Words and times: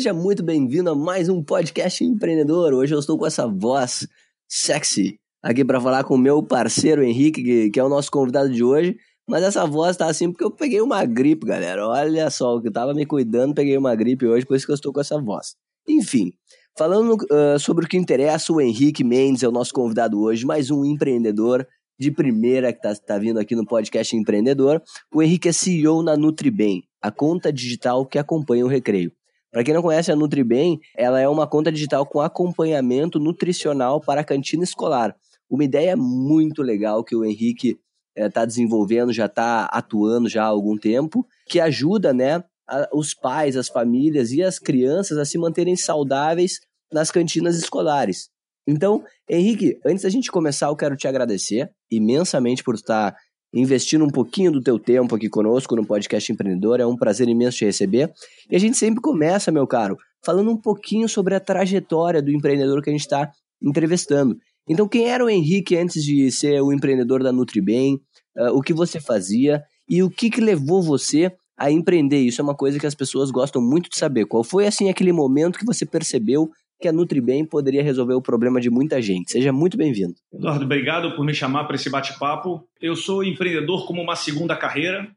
Seja 0.00 0.14
muito 0.14 0.42
bem-vindo 0.42 0.88
a 0.88 0.94
mais 0.94 1.28
um 1.28 1.44
podcast 1.44 2.02
empreendedor. 2.02 2.72
Hoje 2.72 2.94
eu 2.94 2.98
estou 2.98 3.18
com 3.18 3.26
essa 3.26 3.46
voz 3.46 4.08
sexy 4.48 5.20
aqui 5.42 5.62
para 5.62 5.78
falar 5.78 6.04
com 6.04 6.14
o 6.14 6.18
meu 6.18 6.42
parceiro 6.42 7.04
Henrique, 7.04 7.70
que, 7.70 7.78
é 7.78 7.84
o 7.84 7.88
nosso 7.90 8.10
convidado 8.10 8.48
de 8.48 8.64
hoje. 8.64 8.96
Mas 9.28 9.42
essa 9.42 9.66
voz 9.66 9.98
tá 9.98 10.06
assim 10.06 10.32
porque 10.32 10.42
eu 10.42 10.50
peguei 10.50 10.80
uma 10.80 11.04
gripe, 11.04 11.44
galera. 11.44 11.86
Olha 11.86 12.30
só, 12.30 12.58
eu 12.64 12.72
tava 12.72 12.94
me 12.94 13.04
cuidando, 13.04 13.54
peguei 13.54 13.76
uma 13.76 13.94
gripe 13.94 14.26
hoje, 14.26 14.46
por 14.46 14.56
isso 14.56 14.64
que 14.64 14.72
eu 14.72 14.74
estou 14.74 14.90
com 14.90 15.02
essa 15.02 15.20
voz. 15.20 15.54
Enfim, 15.86 16.32
falando 16.78 17.18
uh, 17.30 17.58
sobre 17.58 17.84
o 17.84 17.88
que 17.88 17.98
interessa, 17.98 18.54
o 18.54 18.58
Henrique 18.58 19.04
Mendes 19.04 19.42
é 19.42 19.48
o 19.48 19.52
nosso 19.52 19.74
convidado 19.74 20.18
hoje, 20.18 20.46
mais 20.46 20.70
um 20.70 20.82
empreendedor 20.82 21.68
de 21.98 22.10
primeira 22.10 22.72
que 22.72 22.80
tá, 22.80 22.94
tá 22.94 23.18
vindo 23.18 23.38
aqui 23.38 23.54
no 23.54 23.66
podcast 23.66 24.16
Empreendedor. 24.16 24.82
O 25.14 25.22
Henrique 25.22 25.50
é 25.50 25.52
CEO 25.52 26.02
na 26.02 26.16
Nutribem, 26.16 26.84
a 27.02 27.10
conta 27.10 27.52
digital 27.52 28.06
que 28.06 28.18
acompanha 28.18 28.64
o 28.64 28.68
recreio. 28.68 29.12
Para 29.50 29.64
quem 29.64 29.74
não 29.74 29.82
conhece 29.82 30.12
a 30.12 30.16
Nutribem, 30.16 30.78
ela 30.96 31.20
é 31.20 31.28
uma 31.28 31.46
conta 31.46 31.72
digital 31.72 32.06
com 32.06 32.20
acompanhamento 32.20 33.18
nutricional 33.18 34.00
para 34.00 34.20
a 34.20 34.24
cantina 34.24 34.62
escolar. 34.62 35.16
Uma 35.48 35.64
ideia 35.64 35.96
muito 35.96 36.62
legal 36.62 37.02
que 37.02 37.16
o 37.16 37.24
Henrique 37.24 37.78
está 38.16 38.42
eh, 38.42 38.46
desenvolvendo, 38.46 39.12
já 39.12 39.26
está 39.26 39.64
atuando 39.64 40.28
já 40.28 40.44
há 40.44 40.46
algum 40.46 40.76
tempo, 40.76 41.26
que 41.48 41.58
ajuda 41.58 42.12
né, 42.14 42.44
a, 42.68 42.88
os 42.94 43.12
pais, 43.12 43.56
as 43.56 43.68
famílias 43.68 44.30
e 44.30 44.42
as 44.42 44.58
crianças 44.58 45.18
a 45.18 45.24
se 45.24 45.36
manterem 45.36 45.76
saudáveis 45.76 46.60
nas 46.92 47.10
cantinas 47.10 47.56
escolares. 47.56 48.30
Então, 48.66 49.02
Henrique, 49.28 49.80
antes 49.84 50.04
da 50.04 50.08
gente 50.08 50.30
começar, 50.30 50.68
eu 50.68 50.76
quero 50.76 50.96
te 50.96 51.08
agradecer 51.08 51.70
imensamente 51.90 52.62
por 52.62 52.76
estar 52.76 53.16
investindo 53.52 54.04
um 54.04 54.10
pouquinho 54.10 54.52
do 54.52 54.62
teu 54.62 54.78
tempo 54.78 55.14
aqui 55.14 55.28
conosco 55.28 55.74
no 55.74 55.84
podcast 55.84 56.30
empreendedor. 56.32 56.80
É 56.80 56.86
um 56.86 56.96
prazer 56.96 57.28
imenso 57.28 57.58
te 57.58 57.64
receber. 57.64 58.12
E 58.50 58.56
a 58.56 58.58
gente 58.58 58.76
sempre 58.76 59.00
começa, 59.00 59.50
meu 59.50 59.66
caro, 59.66 59.96
falando 60.24 60.50
um 60.50 60.56
pouquinho 60.56 61.08
sobre 61.08 61.34
a 61.34 61.40
trajetória 61.40 62.22
do 62.22 62.30
empreendedor 62.30 62.82
que 62.82 62.90
a 62.90 62.92
gente 62.92 63.02
está 63.02 63.30
entrevistando. 63.62 64.36
Então, 64.68 64.86
quem 64.86 65.08
era 65.08 65.24
o 65.24 65.30
Henrique 65.30 65.76
antes 65.76 66.02
de 66.04 66.30
ser 66.30 66.60
o 66.60 66.72
empreendedor 66.72 67.22
da 67.22 67.32
Nutribem? 67.32 68.00
Uh, 68.36 68.56
o 68.56 68.62
que 68.62 68.72
você 68.72 69.00
fazia 69.00 69.62
e 69.88 70.02
o 70.02 70.08
que, 70.08 70.30
que 70.30 70.40
levou 70.40 70.80
você 70.80 71.32
a 71.58 71.70
empreender? 71.70 72.20
Isso 72.20 72.40
é 72.40 72.44
uma 72.44 72.54
coisa 72.54 72.78
que 72.78 72.86
as 72.86 72.94
pessoas 72.94 73.30
gostam 73.30 73.60
muito 73.60 73.90
de 73.90 73.98
saber. 73.98 74.26
Qual 74.26 74.44
foi, 74.44 74.66
assim, 74.66 74.88
aquele 74.88 75.12
momento 75.12 75.58
que 75.58 75.66
você 75.66 75.84
percebeu 75.84 76.48
que 76.80 76.88
a 76.88 76.92
Nutribem 76.92 77.44
poderia 77.44 77.82
resolver 77.82 78.14
o 78.14 78.22
problema 78.22 78.60
de 78.60 78.70
muita 78.70 79.00
gente. 79.00 79.30
Seja 79.30 79.52
muito 79.52 79.76
bem-vindo. 79.76 80.14
Eduardo, 80.32 80.64
obrigado 80.64 81.14
por 81.14 81.24
me 81.24 81.34
chamar 81.34 81.64
para 81.64 81.76
esse 81.76 81.90
bate-papo. 81.90 82.64
Eu 82.80 82.96
sou 82.96 83.22
empreendedor 83.22 83.86
como 83.86 84.00
uma 84.02 84.16
segunda 84.16 84.56
carreira, 84.56 85.08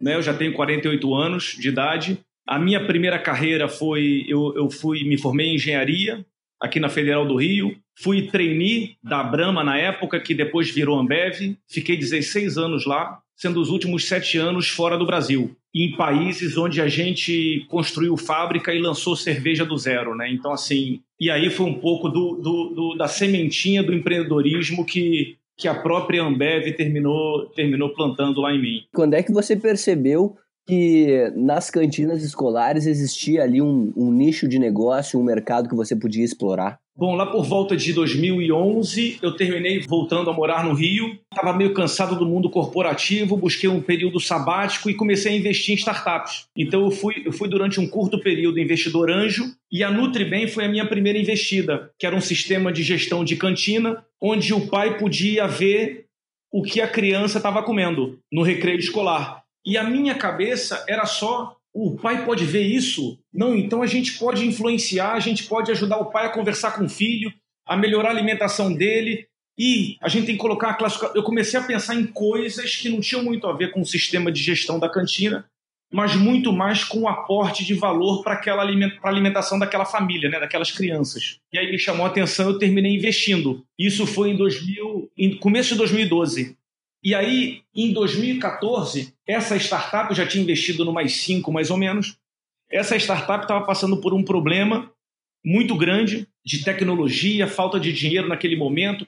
né? 0.00 0.14
Eu 0.14 0.22
já 0.22 0.32
tenho 0.32 0.54
48 0.54 1.14
anos 1.14 1.56
de 1.58 1.68
idade. 1.68 2.18
A 2.46 2.58
minha 2.58 2.86
primeira 2.86 3.18
carreira 3.18 3.68
foi 3.68 4.24
eu, 4.28 4.54
eu 4.56 4.70
fui 4.70 5.04
me 5.04 5.18
formei 5.18 5.48
em 5.48 5.54
engenharia 5.56 6.24
aqui 6.60 6.80
na 6.80 6.88
Federal 6.88 7.26
do 7.26 7.36
Rio. 7.36 7.76
Fui 8.00 8.28
trainee 8.28 8.96
da 9.02 9.22
Brahma 9.24 9.64
na 9.64 9.76
época, 9.76 10.20
que 10.20 10.34
depois 10.34 10.70
virou 10.70 10.98
Ambev. 10.98 11.56
Fiquei 11.68 11.96
16 11.96 12.56
anos 12.56 12.86
lá, 12.86 13.20
sendo 13.38 13.60
os 13.60 13.70
últimos 13.70 14.06
sete 14.06 14.36
anos 14.36 14.68
fora 14.68 14.98
do 14.98 15.06
Brasil 15.06 15.56
em 15.74 15.96
países 15.96 16.56
onde 16.56 16.80
a 16.80 16.88
gente 16.88 17.64
construiu 17.68 18.16
fábrica 18.16 18.74
e 18.74 18.80
lançou 18.80 19.14
cerveja 19.14 19.64
do 19.64 19.78
zero, 19.78 20.14
né? 20.16 20.28
Então, 20.30 20.52
assim, 20.52 21.00
e 21.20 21.30
aí 21.30 21.48
foi 21.48 21.66
um 21.66 21.78
pouco 21.78 22.08
do, 22.08 22.34
do, 22.34 22.74
do, 22.74 22.94
da 22.96 23.06
sementinha 23.06 23.82
do 23.82 23.94
empreendedorismo 23.94 24.84
que, 24.84 25.36
que 25.56 25.68
a 25.68 25.74
própria 25.74 26.24
Ambev 26.24 26.72
terminou, 26.74 27.46
terminou 27.50 27.90
plantando 27.94 28.40
lá 28.40 28.52
em 28.52 28.60
mim. 28.60 28.82
Quando 28.92 29.14
é 29.14 29.22
que 29.22 29.32
você 29.32 29.54
percebeu 29.56 30.36
que 30.66 31.32
nas 31.36 31.70
cantinas 31.70 32.22
escolares 32.24 32.86
existia 32.86 33.42
ali 33.42 33.62
um, 33.62 33.92
um 33.96 34.10
nicho 34.10 34.48
de 34.48 34.58
negócio, 34.58 35.18
um 35.18 35.24
mercado 35.24 35.68
que 35.68 35.76
você 35.76 35.94
podia 35.94 36.24
explorar? 36.24 36.80
Bom, 36.98 37.14
lá 37.14 37.26
por 37.26 37.44
volta 37.44 37.76
de 37.76 37.92
2011, 37.92 39.20
eu 39.22 39.36
terminei 39.36 39.78
voltando 39.86 40.30
a 40.30 40.32
morar 40.32 40.64
no 40.64 40.74
Rio. 40.74 41.16
Estava 41.32 41.56
meio 41.56 41.72
cansado 41.72 42.16
do 42.16 42.26
mundo 42.26 42.50
corporativo, 42.50 43.36
busquei 43.36 43.68
um 43.70 43.80
período 43.80 44.18
sabático 44.18 44.90
e 44.90 44.94
comecei 44.94 45.32
a 45.32 45.36
investir 45.36 45.72
em 45.72 45.78
startups. 45.78 46.46
Então, 46.56 46.82
eu 46.82 46.90
fui, 46.90 47.22
eu 47.24 47.30
fui 47.30 47.48
durante 47.48 47.78
um 47.78 47.86
curto 47.86 48.18
período 48.18 48.58
investidor 48.58 49.12
anjo 49.12 49.44
e 49.70 49.84
a 49.84 49.92
Nutribem 49.92 50.48
foi 50.48 50.64
a 50.64 50.68
minha 50.68 50.88
primeira 50.88 51.16
investida, 51.16 51.88
que 51.96 52.04
era 52.04 52.16
um 52.16 52.20
sistema 52.20 52.72
de 52.72 52.82
gestão 52.82 53.24
de 53.24 53.36
cantina, 53.36 54.04
onde 54.20 54.52
o 54.52 54.66
pai 54.66 54.98
podia 54.98 55.46
ver 55.46 56.06
o 56.52 56.64
que 56.64 56.80
a 56.80 56.88
criança 56.88 57.38
estava 57.38 57.62
comendo 57.62 58.18
no 58.32 58.42
recreio 58.42 58.80
escolar. 58.80 59.44
E 59.64 59.78
a 59.78 59.84
minha 59.84 60.16
cabeça 60.16 60.84
era 60.88 61.06
só 61.06 61.57
o 61.72 61.96
pai 61.96 62.24
pode 62.24 62.44
ver 62.44 62.62
isso? 62.62 63.18
Não, 63.32 63.54
então 63.54 63.82
a 63.82 63.86
gente 63.86 64.18
pode 64.18 64.46
influenciar, 64.46 65.12
a 65.12 65.20
gente 65.20 65.44
pode 65.44 65.70
ajudar 65.70 65.98
o 65.98 66.10
pai 66.10 66.26
a 66.26 66.32
conversar 66.32 66.72
com 66.72 66.84
o 66.84 66.88
filho, 66.88 67.32
a 67.66 67.76
melhorar 67.76 68.08
a 68.08 68.12
alimentação 68.12 68.72
dele. 68.72 69.26
E 69.56 69.96
a 70.00 70.08
gente 70.08 70.26
tem 70.26 70.34
que 70.36 70.40
colocar 70.40 70.70
a 70.70 70.74
classificação. 70.74 71.16
Eu 71.16 71.22
comecei 71.22 71.58
a 71.58 71.62
pensar 71.62 71.94
em 71.94 72.06
coisas 72.06 72.76
que 72.76 72.88
não 72.88 73.00
tinham 73.00 73.24
muito 73.24 73.46
a 73.46 73.52
ver 73.52 73.72
com 73.72 73.80
o 73.80 73.86
sistema 73.86 74.30
de 74.30 74.40
gestão 74.40 74.78
da 74.78 74.88
cantina, 74.88 75.44
mas 75.92 76.14
muito 76.14 76.52
mais 76.52 76.84
com 76.84 77.00
o 77.00 77.08
aporte 77.08 77.64
de 77.64 77.74
valor 77.74 78.22
para 78.22 78.34
aquela 78.34 78.62
alimentação 79.02 79.58
daquela 79.58 79.84
família, 79.84 80.28
né, 80.28 80.38
daquelas 80.38 80.70
crianças. 80.70 81.40
E 81.52 81.58
aí 81.58 81.70
me 81.70 81.78
chamou 81.78 82.04
a 82.04 82.08
atenção, 82.08 82.50
eu 82.50 82.58
terminei 82.58 82.94
investindo. 82.94 83.64
Isso 83.78 84.06
foi 84.06 84.30
em 84.30 84.36
2000, 84.36 85.10
em 85.16 85.36
começo 85.38 85.70
de 85.70 85.78
2012. 85.78 86.57
E 87.02 87.14
aí, 87.14 87.62
em 87.74 87.92
2014, 87.92 89.14
essa 89.26 89.56
startup, 89.56 90.10
eu 90.10 90.16
já 90.16 90.26
tinha 90.26 90.42
investido 90.42 90.84
no 90.84 90.92
mais 90.92 91.16
cinco, 91.16 91.52
mais 91.52 91.70
ou 91.70 91.76
menos, 91.76 92.18
essa 92.70 92.96
startup 92.96 93.44
estava 93.44 93.64
passando 93.64 93.98
por 93.98 94.12
um 94.12 94.22
problema 94.22 94.90
muito 95.44 95.76
grande 95.76 96.26
de 96.44 96.64
tecnologia, 96.64 97.46
falta 97.46 97.78
de 97.78 97.92
dinheiro 97.92 98.28
naquele 98.28 98.56
momento. 98.56 99.06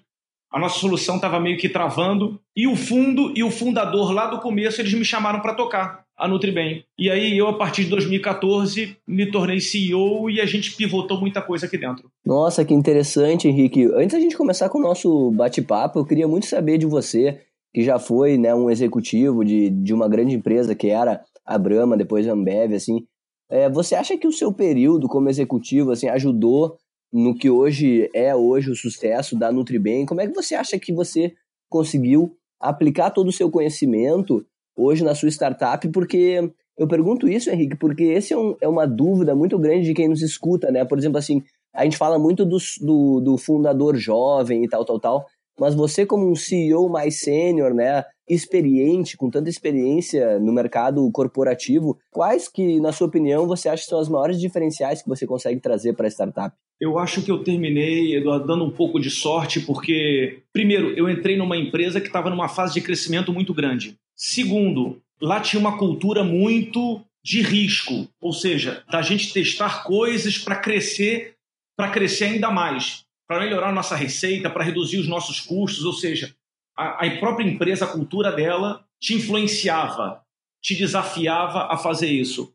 A 0.53 0.59
nossa 0.59 0.81
solução 0.81 1.17
estava 1.17 1.39
meio 1.39 1.59
que 1.59 1.69
travando. 1.69 2.41
E 2.57 2.67
o 2.67 2.75
fundo 2.75 3.33
e 3.37 3.45
o 3.45 3.51
fundador 3.51 4.13
lá 4.13 4.27
do 4.27 4.41
começo, 4.41 4.81
eles 4.81 4.95
me 4.95 5.05
chamaram 5.05 5.41
para 5.41 5.55
tocar 5.55 6.05
a 6.17 6.29
Nutribem. 6.29 6.85
E 6.99 7.11
aí 7.11 7.37
eu, 7.37 7.49
a 7.49 7.57
partir 7.57 7.85
de 7.85 7.91
2014, 7.91 8.97
me 9.07 9.31
tornei 9.31 9.61
CEO 9.61 10.29
e 10.29 10.41
a 10.41 10.47
gente 10.47 10.73
pivotou 10.77 11.21
muita 11.21 11.41
coisa 11.41 11.67
aqui 11.67 11.79
dentro. 11.79 12.11
Nossa, 12.25 12.65
que 12.65 12.75
interessante, 12.75 13.49
Henrique. 13.49 13.87
Antes 13.95 14.13
da 14.13 14.21
gente 14.21 14.37
começar 14.37 14.69
com 14.69 14.79
o 14.79 14.83
nosso 14.83 15.31
bate-papo, 15.31 15.99
eu 15.99 16.05
queria 16.05 16.29
muito 16.29 16.47
saber 16.47 16.79
de 16.79 16.87
você 16.87 17.41
que 17.73 17.83
já 17.83 17.99
foi 17.99 18.37
né, 18.37 18.55
um 18.55 18.71
executivo 18.71 19.45
de, 19.45 19.71
de 19.71 19.95
uma 19.95 20.09
grande 20.09 20.35
empresa 20.35 20.75
que 20.75 20.89
era 20.89 21.23
a 21.45 21.59
Brahma, 21.59 21.97
depois 21.97 22.27
a 22.29 22.33
Ambev, 22.33 22.75
assim, 22.75 23.05
é, 23.51 23.69
você 23.69 23.95
acha 23.95 24.17
que 24.17 24.27
o 24.27 24.33
seu 24.33 24.53
período 24.53 25.09
como 25.09 25.29
executivo 25.29 25.91
assim 25.91 26.09
ajudou 26.09 26.77
no 27.13 27.35
que 27.35 27.51
hoje 27.51 28.09
é 28.15 28.35
hoje 28.35 28.71
o 28.71 28.77
sucesso 28.77 29.37
da 29.37 29.51
Nutribem? 29.51 30.07
Como 30.07 30.21
é 30.21 30.29
que 30.29 30.35
você 30.35 30.55
acha 30.55 30.79
que 30.79 30.93
você 30.93 31.33
conseguiu 31.69 32.37
aplicar 32.61 33.11
todo 33.11 33.29
o 33.29 33.33
seu 33.33 33.51
conhecimento 33.51 34.47
hoje 34.77 35.03
na 35.03 35.15
sua 35.15 35.29
startup? 35.29 35.87
Porque 35.89 36.53
eu 36.79 36.87
pergunto 36.87 37.29
isso, 37.29 37.51
Henrique, 37.51 37.77
porque 37.77 38.05
esse 38.05 38.33
é, 38.33 38.39
um, 38.39 38.57
é 38.61 38.69
uma 38.69 38.87
dúvida 38.87 39.35
muito 39.35 39.59
grande 39.59 39.87
de 39.87 39.95
quem 39.95 40.09
nos 40.09 40.23
escuta, 40.23 40.71
né? 40.71 40.85
Por 40.85 40.97
exemplo, 40.97 41.19
assim, 41.19 41.43
a 41.75 41.83
gente 41.83 41.97
fala 41.97 42.19
muito 42.19 42.45
do, 42.45 42.59
do, 42.81 43.21
do 43.21 43.37
fundador 43.37 43.97
jovem 43.97 44.65
e 44.65 44.69
tal, 44.69 44.85
tal, 44.85 45.01
tal, 45.01 45.27
mas 45.61 45.75
você 45.75 46.07
como 46.07 46.31
um 46.31 46.35
CEO 46.35 46.89
mais 46.89 47.21
sênior, 47.21 47.75
né, 47.75 48.03
experiente, 48.27 49.17
com 49.17 49.29
tanta 49.29 49.51
experiência 49.51 50.39
no 50.39 50.53
mercado 50.53 51.09
corporativo, 51.13 51.99
quais 52.11 52.49
que, 52.49 52.81
na 52.81 52.93
sua 52.93 53.09
opinião, 53.09 53.47
você 53.47 53.69
acha 53.69 53.83
que 53.83 53.89
são 53.91 54.01
as 54.01 54.09
maiores 54.09 54.41
diferenciais 54.41 55.03
que 55.03 55.09
você 55.09 55.27
consegue 55.27 55.61
trazer 55.61 55.93
para 55.93 56.07
a 56.07 56.11
startup? 56.11 56.57
Eu 56.81 56.99
acho 56.99 57.23
que 57.23 57.31
eu 57.31 57.45
terminei, 57.45 58.17
Eduardo, 58.17 58.47
dando 58.47 58.65
um 58.65 58.71
pouco 58.71 58.99
de 58.99 59.11
sorte, 59.11 59.61
porque, 59.61 60.43
primeiro, 60.51 60.97
eu 60.97 61.11
entrei 61.11 61.37
numa 61.37 61.57
empresa 61.57 62.01
que 62.01 62.07
estava 62.07 62.31
numa 62.31 62.49
fase 62.49 62.73
de 62.73 62.81
crescimento 62.81 63.31
muito 63.33 63.53
grande. 63.53 63.97
Segundo, 64.17 64.99
lá 65.21 65.41
tinha 65.41 65.61
uma 65.61 65.77
cultura 65.77 66.25
muito 66.25 67.03
de 67.23 67.43
risco, 67.43 68.09
ou 68.19 68.33
seja, 68.33 68.83
da 68.91 69.03
gente 69.03 69.33
testar 69.33 69.85
coisas 69.85 70.39
para 70.39 70.57
crescer, 70.57 71.35
para 71.77 71.91
crescer 71.91 72.25
ainda 72.25 72.51
mais, 72.51 73.05
para 73.31 73.39
melhorar 73.39 73.71
nossa 73.71 73.95
receita, 73.95 74.51
para 74.51 74.65
reduzir 74.65 74.99
os 74.99 75.07
nossos 75.07 75.39
custos, 75.39 75.85
ou 75.85 75.93
seja, 75.93 76.35
a, 76.77 77.07
a 77.07 77.19
própria 77.21 77.47
empresa, 77.47 77.85
a 77.85 77.89
cultura 77.89 78.33
dela 78.33 78.85
te 79.01 79.15
influenciava, 79.15 80.21
te 80.61 80.75
desafiava 80.75 81.73
a 81.73 81.77
fazer 81.77 82.09
isso. 82.09 82.53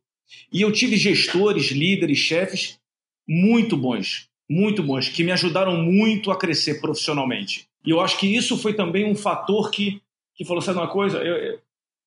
E 0.52 0.62
eu 0.62 0.74
tive 0.74 0.98
gestores, 0.98 1.72
líderes, 1.72 2.18
chefes 2.18 2.78
muito 3.26 3.78
bons, 3.78 4.28
muito 4.50 4.84
bons, 4.84 5.08
que 5.08 5.24
me 5.24 5.32
ajudaram 5.32 5.78
muito 5.78 6.30
a 6.30 6.38
crescer 6.38 6.82
profissionalmente. 6.82 7.70
E 7.86 7.92
eu 7.92 8.02
acho 8.02 8.20
que 8.20 8.28
isso 8.28 8.58
foi 8.58 8.74
também 8.74 9.10
um 9.10 9.16
fator 9.16 9.72
que, 9.72 10.02
que 10.36 10.44
falou: 10.44 10.62
sabe 10.62 10.78
uma 10.78 10.90
coisa? 10.90 11.20
Eu, 11.20 11.38
eu, 11.38 11.60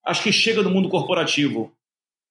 acho 0.05 0.23
que 0.23 0.31
chega 0.31 0.63
do 0.63 0.69
mundo 0.69 0.91
corporativo. 0.91 1.73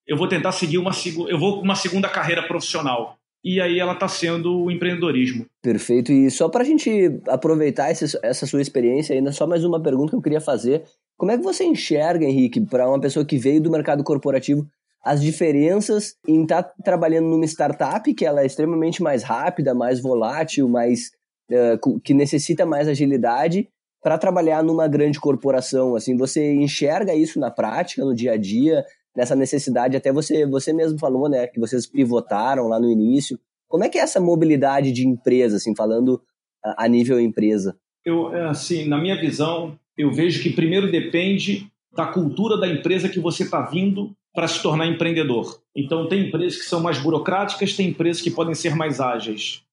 Eu 0.05 0.15
vou 0.15 0.27
tentar 0.27 0.51
seguir 0.51 0.77
uma, 0.77 0.91
eu 1.27 1.39
vou 1.39 1.63
uma 1.63 1.75
segunda 1.75 2.07
carreira 2.07 2.43
profissional. 2.43 3.17
E 3.43 3.61
aí 3.61 3.79
ela 3.79 3.93
está 3.93 4.07
sendo 4.07 4.63
o 4.63 4.71
empreendedorismo. 4.71 5.45
Perfeito. 5.61 6.11
E 6.11 6.29
só 6.29 6.49
para 6.49 6.63
a 6.63 6.65
gente 6.65 7.19
aproveitar 7.27 7.91
esse, 7.91 8.17
essa 8.23 8.45
sua 8.45 8.61
experiência, 8.61 9.15
ainda 9.15 9.31
só 9.31 9.47
mais 9.47 9.63
uma 9.63 9.81
pergunta 9.81 10.09
que 10.09 10.15
eu 10.15 10.21
queria 10.21 10.41
fazer. 10.41 10.83
Como 11.17 11.31
é 11.31 11.37
que 11.37 11.43
você 11.43 11.63
enxerga, 11.63 12.25
Henrique, 12.25 12.61
para 12.61 12.87
uma 12.87 12.99
pessoa 12.99 13.25
que 13.25 13.37
veio 13.37 13.61
do 13.61 13.71
mercado 13.71 14.03
corporativo, 14.03 14.67
as 15.03 15.21
diferenças 15.21 16.15
em 16.27 16.43
estar 16.43 16.63
tá 16.63 16.73
trabalhando 16.83 17.27
numa 17.27 17.45
startup 17.45 18.13
que 18.13 18.25
ela 18.25 18.41
é 18.41 18.45
extremamente 18.45 19.01
mais 19.01 19.23
rápida, 19.23 19.73
mais 19.73 20.01
volátil, 20.01 20.67
mais 20.67 21.11
uh, 21.51 21.99
que 22.01 22.13
necessita 22.13 22.65
mais 22.65 22.87
agilidade, 22.87 23.69
para 24.01 24.17
trabalhar 24.17 24.63
numa 24.63 24.87
grande 24.87 25.19
corporação? 25.19 25.95
Assim, 25.95 26.17
você 26.17 26.53
enxerga 26.53 27.15
isso 27.15 27.39
na 27.39 27.49
prática, 27.49 28.03
no 28.03 28.13
dia 28.13 28.33
a 28.33 28.37
dia, 28.37 28.85
nessa 29.17 29.35
necessidade? 29.35 29.97
Até 29.97 30.13
você 30.13 30.45
você 30.45 30.71
mesmo 30.71 30.99
falou, 30.99 31.27
né, 31.27 31.47
que 31.47 31.59
vocês 31.59 31.87
pivotaram 31.87 32.67
lá 32.67 32.79
no 32.79 32.89
início. 32.89 33.39
Como 33.67 33.83
é 33.83 33.89
que 33.89 33.97
é 33.97 34.01
essa 34.01 34.21
mobilidade 34.21 34.91
de 34.91 35.05
empresa, 35.05 35.57
assim, 35.57 35.75
falando 35.75 36.21
a, 36.63 36.87
nível 36.87 37.19
empresa? 37.19 37.75
Eu, 38.05 38.33
é, 38.33 38.47
assim, 38.47 38.87
na 38.87 38.97
minha 38.97 39.19
visão, 39.19 39.77
eu 39.97 40.11
vejo 40.13 40.41
que 40.41 40.51
primeiro 40.51 40.89
depende 40.89 41.67
da 41.93 42.05
cultura 42.05 42.57
da 42.57 42.67
empresa 42.67 43.09
que 43.09 43.19
você 43.19 43.43
está 43.43 43.61
vindo 43.63 44.15
para 44.33 44.47
se 44.47 44.61
tornar 44.61 44.85
empreendedor. 44.85 45.61
Então, 45.75 46.07
tem 46.07 46.27
empresas 46.27 46.59
que 46.59 46.65
são 46.65 46.79
mais 46.79 46.99
burocráticas, 46.99 47.75
tem 47.75 47.89
empresas 47.89 48.21
que 48.21 48.31
podem 48.31 48.53
ser 48.53 48.75
mais 48.75 49.01
ágeis. 49.01 49.63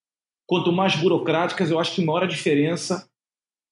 Quanto 0.46 0.72
mais 0.72 0.96
burocráticas, 0.96 1.70
eu 1.70 1.78
acho 1.78 1.94
que 1.94 2.04
maior 2.04 2.24
a 2.24 2.26
diferença 2.26 3.06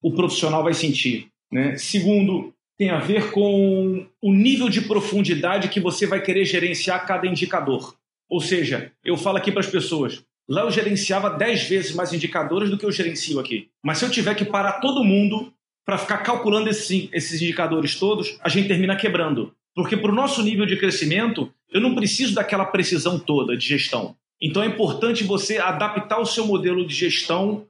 o 0.02 0.12
profissional 0.12 0.62
vai 0.62 0.74
sentir. 0.74 1.28
Né? 1.50 1.76
Segundo, 1.76 2.52
tem 2.78 2.90
a 2.90 2.98
ver 2.98 3.30
com 3.30 4.06
o 4.20 4.32
nível 4.32 4.68
de 4.68 4.80
profundidade 4.82 5.68
que 5.68 5.80
você 5.80 6.06
vai 6.06 6.20
querer 6.22 6.44
gerenciar 6.44 7.06
cada 7.06 7.26
indicador. 7.26 7.96
Ou 8.28 8.40
seja, 8.40 8.92
eu 9.04 9.16
falo 9.16 9.36
aqui 9.36 9.52
para 9.52 9.60
as 9.60 9.66
pessoas, 9.66 10.24
lá 10.48 10.62
eu 10.62 10.70
gerenciava 10.70 11.30
10 11.30 11.68
vezes 11.68 11.94
mais 11.94 12.12
indicadores 12.12 12.70
do 12.70 12.78
que 12.78 12.84
eu 12.84 12.92
gerencio 12.92 13.38
aqui. 13.38 13.68
Mas 13.84 13.98
se 13.98 14.04
eu 14.04 14.10
tiver 14.10 14.34
que 14.34 14.44
parar 14.44 14.80
todo 14.80 15.04
mundo 15.04 15.52
para 15.84 15.98
ficar 15.98 16.18
calculando 16.18 16.70
esses, 16.70 17.08
esses 17.12 17.42
indicadores 17.42 17.96
todos, 17.96 18.38
a 18.40 18.48
gente 18.48 18.68
termina 18.68 18.96
quebrando. 18.96 19.54
Porque 19.74 19.96
para 19.96 20.10
o 20.10 20.14
nosso 20.14 20.42
nível 20.42 20.66
de 20.66 20.76
crescimento, 20.76 21.52
eu 21.70 21.80
não 21.80 21.94
preciso 21.94 22.34
daquela 22.34 22.64
precisão 22.64 23.18
toda 23.18 23.56
de 23.56 23.66
gestão. 23.66 24.16
Então 24.40 24.62
é 24.62 24.66
importante 24.66 25.24
você 25.24 25.58
adaptar 25.58 26.20
o 26.20 26.26
seu 26.26 26.46
modelo 26.46 26.86
de 26.86 26.94
gestão 26.94 27.66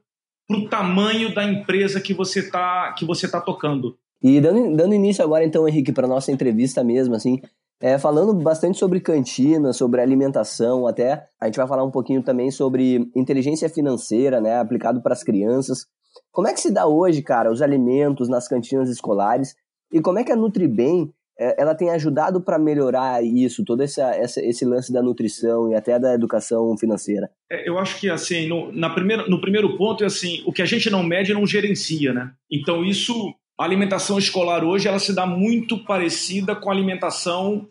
para 0.47 0.57
o 0.57 0.67
tamanho 0.67 1.33
da 1.33 1.43
empresa 1.43 2.01
que 2.01 2.13
você 2.13 2.39
está 2.39 2.93
tá 3.31 3.41
tocando. 3.41 3.97
E 4.23 4.39
dando, 4.39 4.75
dando 4.75 4.95
início 4.95 5.23
agora, 5.23 5.43
então, 5.43 5.67
Henrique, 5.67 5.91
para 5.91 6.07
nossa 6.07 6.31
entrevista 6.31 6.83
mesmo, 6.83 7.13
assim, 7.13 7.41
é, 7.81 7.99
falando 7.99 8.33
bastante 8.33 8.77
sobre 8.77 9.01
cantina, 9.01 9.73
sobre 9.73 9.99
alimentação, 9.99 10.87
até 10.87 11.25
a 11.39 11.45
gente 11.45 11.57
vai 11.57 11.67
falar 11.67 11.83
um 11.83 11.91
pouquinho 11.91 12.23
também 12.23 12.49
sobre 12.49 13.11
inteligência 13.13 13.67
financeira, 13.67 14.39
né, 14.39 14.57
aplicado 14.57 15.01
para 15.01 15.11
as 15.11 15.23
crianças. 15.23 15.85
Como 16.31 16.47
é 16.47 16.53
que 16.53 16.61
se 16.61 16.71
dá 16.71 16.87
hoje, 16.87 17.21
cara, 17.21 17.51
os 17.51 17.61
alimentos 17.61 18.29
nas 18.29 18.47
cantinas 18.47 18.89
escolares 18.89 19.55
e 19.91 19.99
como 19.99 20.17
é 20.17 20.23
que 20.23 20.31
a 20.31 20.35
Nutribem 20.35 21.13
é, 21.37 21.61
ela 21.61 21.75
tem 21.75 21.89
ajudado 21.89 22.39
para 22.41 22.59
melhorar 22.59 23.23
isso, 23.23 23.65
todo 23.65 23.81
essa, 23.81 24.11
esse 24.21 24.63
lance 24.63 24.93
da 24.93 25.01
nutrição 25.01 25.69
e 25.69 25.75
até 25.75 25.97
da 25.99 26.13
educação 26.13 26.77
financeira? 26.77 27.29
É, 27.51 27.67
eu 27.67 27.77
acho 27.79 27.99
que 27.99 28.09
assim, 28.09 28.47
no, 28.47 28.71
na 28.71 28.89
primeira, 28.89 29.27
no 29.27 29.41
primeiro 29.41 29.75
ponto 29.75 30.03
é 30.03 30.07
assim, 30.07 30.43
o 30.45 30.53
que 30.53 30.61
a 30.61 30.65
gente 30.65 30.89
não 30.89 31.03
mede 31.03 31.33
não 31.33 31.45
gerencia, 31.45 32.13
né? 32.13 32.31
Então 32.51 32.83
isso, 32.85 33.33
a 33.59 33.63
alimentação 33.63 34.17
escolar 34.17 34.63
hoje, 34.63 34.87
ela 34.87 34.99
se 34.99 35.13
dá 35.13 35.25
muito 35.25 35.83
parecida 35.83 36.55
com 36.55 36.69
a 36.69 36.73
alimentação 36.73 37.69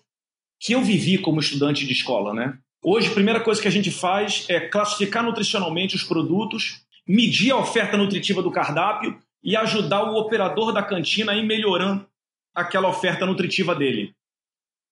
que 0.61 0.73
eu 0.73 0.83
vivi 0.83 1.19
como 1.19 1.41
estudante 1.41 1.87
de 1.87 1.93
escola, 1.93 2.33
né? 2.33 2.57
Hoje, 2.85 3.09
a 3.09 3.15
primeira 3.15 3.41
coisa 3.41 3.61
que 3.61 3.69
a 3.69 3.73
gente 3.73 3.91
faz 3.91 4.47
é 4.49 4.61
classificar 4.61 5.25
nutricionalmente 5.25 5.97
os 5.97 6.03
produtos, 6.03 6.85
medir 7.07 7.53
a 7.53 7.59
oferta 7.59 7.97
nutritiva 7.97 8.43
do 8.43 8.51
cardápio 8.51 9.19
e 9.43 9.57
ajudar 9.57 10.05
o 10.05 10.17
operador 10.17 10.73
da 10.73 10.83
cantina 10.83 11.33
a 11.33 11.37
ir 11.37 11.45
melhorando 11.45 12.07
aquela 12.55 12.89
oferta 12.89 13.27
nutritiva 13.27 13.75
dele. 13.75 14.15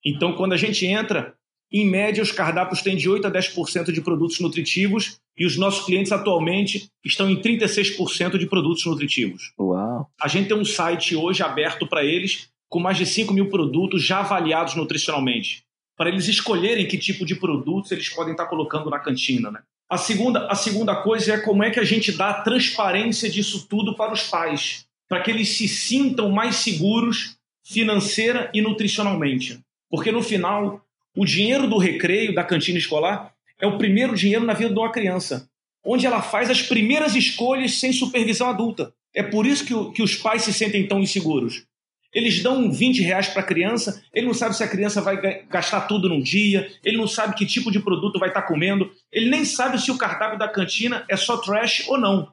Então, 0.04 0.34
quando 0.34 0.52
a 0.52 0.56
gente 0.56 0.86
entra, 0.86 1.34
em 1.72 1.88
média, 1.88 2.22
os 2.22 2.32
cardápios 2.32 2.82
têm 2.82 2.96
de 2.96 3.08
8 3.08 3.28
a 3.28 3.31
10% 3.31 3.93
de 3.93 4.00
produtos 4.00 4.40
nutritivos 4.40 5.20
e 5.40 5.46
os 5.46 5.56
nossos 5.56 5.87
clientes 5.87 6.12
atualmente 6.12 6.90
estão 7.02 7.31
em 7.31 7.40
36% 7.40 8.37
de 8.37 8.46
produtos 8.46 8.84
nutritivos. 8.84 9.54
Uau! 9.58 10.06
A 10.20 10.28
gente 10.28 10.48
tem 10.48 10.56
um 10.56 10.66
site 10.66 11.16
hoje 11.16 11.42
aberto 11.42 11.87
para 11.87 12.04
eles 12.04 12.50
com 12.69 12.78
mais 12.78 12.98
de 12.98 13.06
5 13.06 13.32
mil 13.32 13.48
produtos 13.48 14.04
já 14.04 14.19
avaliados 14.19 14.75
nutricionalmente, 14.75 15.64
para 15.96 16.10
eles 16.10 16.28
escolherem 16.28 16.87
que 16.87 16.98
tipo 16.98 17.25
de 17.25 17.34
produtos 17.34 17.90
eles 17.90 18.10
podem 18.10 18.32
estar 18.32 18.46
colocando 18.46 18.90
na 18.90 18.98
cantina. 18.98 19.50
Né? 19.50 19.60
A, 19.88 19.96
segunda, 19.96 20.46
a 20.46 20.54
segunda 20.54 20.94
coisa 20.96 21.32
é 21.32 21.40
como 21.40 21.64
é 21.64 21.70
que 21.70 21.81
a 21.81 21.84
gente 21.84 22.12
dá 22.12 22.28
a 22.28 22.43
transparência 22.43 23.31
disso 23.31 23.66
tudo 23.66 23.96
para 23.96 24.12
os 24.12 24.25
pais, 24.25 24.84
para 25.08 25.22
que 25.22 25.31
eles 25.31 25.48
se 25.56 25.66
sintam 25.66 26.31
mais 26.31 26.56
seguros 26.56 27.38
financeira 27.65 28.50
e 28.53 28.60
nutricionalmente. 28.60 29.58
Porque 29.88 30.12
no 30.12 30.22
final, 30.22 30.84
o 31.17 31.24
dinheiro 31.24 31.67
do 31.67 31.79
recreio, 31.79 32.34
da 32.34 32.44
cantina 32.44 32.79
escolar, 32.79 33.32
é 33.60 33.67
o 33.67 33.79
primeiro 33.79 34.14
dinheiro 34.14 34.44
na 34.44 34.55
vida 34.55 34.72
de 34.72 34.79
uma 34.79 34.93
criança, 34.93 35.48
onde 35.84 36.06
ela 36.06 36.22
faz 36.22 36.50
as 36.50 36.62
primeiras 36.62 37.14
escolhas 37.14 37.79
sem 37.79 37.93
supervisão 37.93 38.48
adulta. 38.48 38.93
É 39.14 39.22
por 39.22 39.46
isso 39.46 39.64
que, 39.64 39.93
que 39.93 40.02
os 40.02 40.14
pais 40.17 40.43
se 40.43 40.52
sentem 40.52 40.86
tão 40.86 41.00
inseguros. 41.00 41.64
Eles 42.12 42.43
dão 42.43 42.70
20 42.70 43.02
reais 43.02 43.29
para 43.29 43.43
a 43.43 43.46
criança, 43.46 44.02
ele 44.12 44.26
não 44.26 44.34
sabe 44.34 44.56
se 44.56 44.64
a 44.64 44.69
criança 44.69 45.00
vai 45.00 45.44
gastar 45.46 45.82
tudo 45.82 46.08
num 46.08 46.20
dia, 46.20 46.69
ele 46.84 46.96
não 46.96 47.06
sabe 47.06 47.36
que 47.36 47.46
tipo 47.46 47.70
de 47.70 47.79
produto 47.79 48.19
vai 48.19 48.31
estar 48.31 48.43
tá 48.43 48.48
comendo, 48.48 48.90
ele 49.12 49.31
nem 49.31 49.44
sabe 49.44 49.81
se 49.81 49.93
o 49.93 49.98
cardápio 49.98 50.38
da 50.38 50.48
cantina 50.48 51.05
é 51.08 51.17
só 51.17 51.36
trash 51.36 51.86
ou 51.88 51.98
não. 51.98 52.32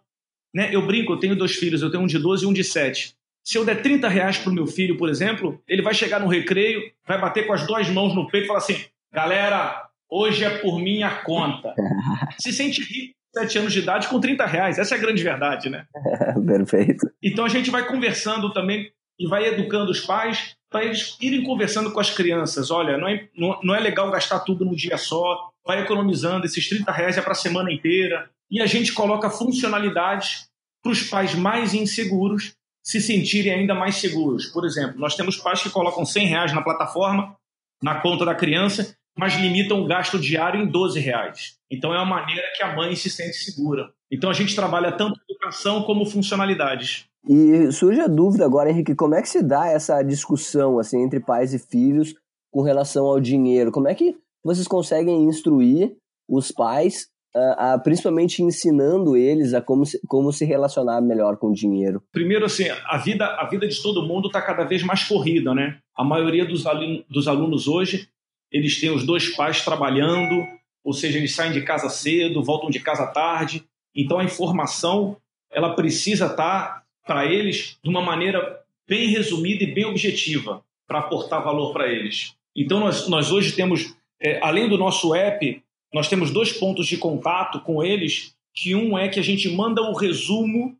Né? 0.54 0.70
Eu 0.72 0.86
brinco, 0.86 1.14
eu 1.14 1.20
tenho 1.20 1.36
dois 1.36 1.56
filhos, 1.56 1.84
eu 1.84 1.92
tenho 1.92 2.04
um 2.04 2.08
de 2.08 2.18
12 2.18 2.44
e 2.44 2.48
um 2.48 2.54
de 2.54 2.64
7. 2.64 3.14
Se 3.44 3.58
eu 3.58 3.64
der 3.64 3.82
30 3.82 4.10
reais 4.10 4.38
para 4.38 4.52
o 4.52 4.54
meu 4.54 4.66
filho, 4.66 4.98
por 4.98 5.10
exemplo, 5.10 5.62
ele 5.68 5.84
vai 5.84 5.94
chegar 5.94 6.20
no 6.20 6.28
recreio, 6.28 6.82
vai 7.08 7.22
bater 7.22 7.46
com 7.46 7.54
as 7.54 7.66
duas 7.66 7.88
mãos 7.90 8.16
no 8.16 8.28
peito 8.28 8.46
e 8.46 8.48
falar 8.48 8.60
assim: 8.60 8.84
galera, 9.14 9.87
hoje 10.10 10.44
é 10.44 10.58
por 10.60 10.80
minha 10.80 11.22
conta. 11.24 11.74
Se 12.40 12.52
sente 12.52 12.82
rico 12.82 13.18
7 13.38 13.60
anos 13.60 13.74
de 13.74 13.80
idade 13.80 14.08
com 14.08 14.20
30 14.20 14.46
reais. 14.46 14.80
Essa 14.80 14.96
é 14.96 14.98
a 14.98 15.02
grande 15.02 15.24
verdade, 15.24 15.70
né? 15.70 15.86
Perfeito. 16.46 17.08
Então 17.22 17.46
a 17.46 17.50
gente 17.50 17.70
vai 17.70 17.88
conversando 17.88 18.52
também 18.52 18.92
e 19.20 19.28
vai 19.28 19.46
educando 19.46 19.92
os 19.92 20.02
pais 20.02 20.56
para 20.70 20.84
eles 20.84 21.18
irem 21.22 21.44
conversando 21.44 21.92
com 21.92 22.00
as 22.00 22.10
crianças. 22.10 22.72
Olha, 22.72 22.98
não 22.98 23.08
é, 23.08 23.28
não, 23.36 23.60
não 23.64 23.76
é 23.76 23.80
legal 23.80 24.10
gastar 24.12 24.40
tudo 24.40 24.66
num 24.66 24.76
dia 24.76 24.98
só, 24.98 25.50
vai 25.66 25.82
economizando, 25.82 26.46
esses 26.46 26.68
30 26.68 26.92
reais 26.92 27.18
é 27.18 27.22
para 27.22 27.32
a 27.32 27.36
semana 27.36 27.72
inteira. 27.72 28.30
E 28.50 28.62
a 28.62 28.66
gente 28.66 28.94
coloca 28.94 29.30
funcionalidades 29.30 30.48
para 30.82 30.92
os 30.92 31.04
pais 31.04 31.36
mais 31.36 31.74
inseguros 31.74 32.54
se 32.84 33.02
sentirem 33.02 33.54
ainda 33.54 33.76
mais 33.76 33.96
seguros. 33.96 34.46
Por 34.48 34.66
exemplo, 34.66 34.98
nós 34.98 35.16
temos 35.16 35.36
pais 35.36 35.62
que 35.62 35.70
colocam 35.70 36.06
100 36.06 36.28
reais 36.28 36.54
na 36.54 36.62
plataforma, 36.62 37.36
na 37.84 38.00
conta 38.00 38.24
da 38.24 38.34
criança, 38.34 38.96
mas 39.18 39.36
limitam 39.36 39.82
o 39.82 39.88
gasto 39.88 40.20
diário 40.20 40.62
em 40.62 40.68
12 40.68 41.00
reais. 41.00 41.58
Então 41.70 41.94
é 41.94 41.98
uma 41.98 42.06
maneira 42.06 42.44
que 42.56 42.64
a 42.64 42.76
mãe 42.76 42.96
se 42.96 43.10
sente 43.10 43.36
segura. 43.38 43.90
Então 44.12 44.30
a 44.30 44.34
gente 44.34 44.56
trabalha 44.56 44.92
tanto 44.92 45.20
educação 45.30 45.84
como 45.84 46.06
funcionalidades. 46.06 47.06
E 47.28 47.72
surge 47.72 48.00
a 48.00 48.08
dúvida 48.08 48.46
agora, 48.46 48.70
Henrique, 48.70 48.96
como 48.96 49.16
é 49.16 49.22
que 49.22 49.28
se 49.28 49.44
dá 49.44 49.68
essa 49.68 50.02
discussão 50.02 50.80
assim 50.80 51.04
entre 51.04 51.20
pais 51.20 51.54
e 51.54 51.60
filhos 51.60 52.14
com 52.52 52.62
relação 52.62 53.06
ao 53.06 53.20
dinheiro? 53.20 53.72
Como 53.72 53.88
é 53.88 53.96
que 53.96 54.16
vocês 54.44 54.68
conseguem 54.68 55.24
instruir 55.24 55.98
os 56.30 56.52
pais 56.52 57.08
a, 57.36 57.74
a, 57.74 57.80
principalmente 57.80 58.42
ensinando 58.42 59.18
eles 59.18 59.54
a 59.54 59.62
como 59.62 59.86
se, 59.86 60.00
como 60.08 60.32
se 60.32 60.46
relacionar 60.46 61.02
melhor 61.02 61.38
com 61.38 61.48
o 61.48 61.54
dinheiro? 61.54 62.02
Primeiro, 62.12 62.46
assim, 62.46 62.66
a 62.86 62.98
vida, 62.98 63.26
a 63.26 63.46
vida 63.46 63.68
de 63.68 63.82
todo 63.82 64.08
mundo 64.08 64.28
está 64.28 64.42
cada 64.42 64.64
vez 64.64 64.84
mais 64.84 65.04
corrida, 65.04 65.54
né? 65.54 65.80
A 65.96 66.04
maioria 66.04 66.46
dos, 66.46 66.66
alunos, 66.66 67.04
dos 67.10 67.28
alunos 67.28 67.68
hoje, 67.68 68.08
eles 68.52 68.80
têm 68.80 68.92
os 68.92 69.06
dois 69.06 69.36
pais 69.36 69.64
trabalhando, 69.64 70.48
ou 70.84 70.94
seja, 70.94 71.18
eles 71.18 71.36
saem 71.36 71.52
de 71.52 71.62
casa 71.62 71.90
cedo, 71.90 72.44
voltam 72.44 72.70
de 72.70 72.80
casa 72.80 73.08
tarde. 73.08 73.64
Então, 73.96 74.20
a 74.20 74.24
informação, 74.24 75.18
ela 75.52 75.76
precisa 75.76 76.28
estar 76.28 76.36
tá, 76.36 76.84
para 77.06 77.26
eles 77.26 77.78
de 77.84 77.90
uma 77.90 78.02
maneira 78.02 78.62
bem 78.88 79.10
resumida 79.10 79.64
e 79.64 79.74
bem 79.74 79.86
objetiva, 79.86 80.64
para 80.88 81.00
aportar 81.00 81.44
valor 81.44 81.74
para 81.74 81.88
eles. 81.88 82.36
Então, 82.56 82.80
nós, 82.80 83.08
nós 83.08 83.32
hoje 83.32 83.52
temos, 83.52 83.96
é, 84.22 84.40
além 84.42 84.70
do 84.70 84.78
nosso 84.78 85.14
app, 85.14 85.62
nós 85.94 86.08
temos 86.08 86.32
dois 86.32 86.54
pontos 86.54 86.88
de 86.88 86.98
contato 86.98 87.60
com 87.62 87.84
eles, 87.84 88.36
que 88.56 88.74
um 88.74 88.98
é 88.98 89.08
que 89.10 89.20
a 89.20 89.24
gente 89.24 89.50
manda 89.50 89.82
o 89.82 89.92
um 89.92 89.94
resumo 89.94 90.76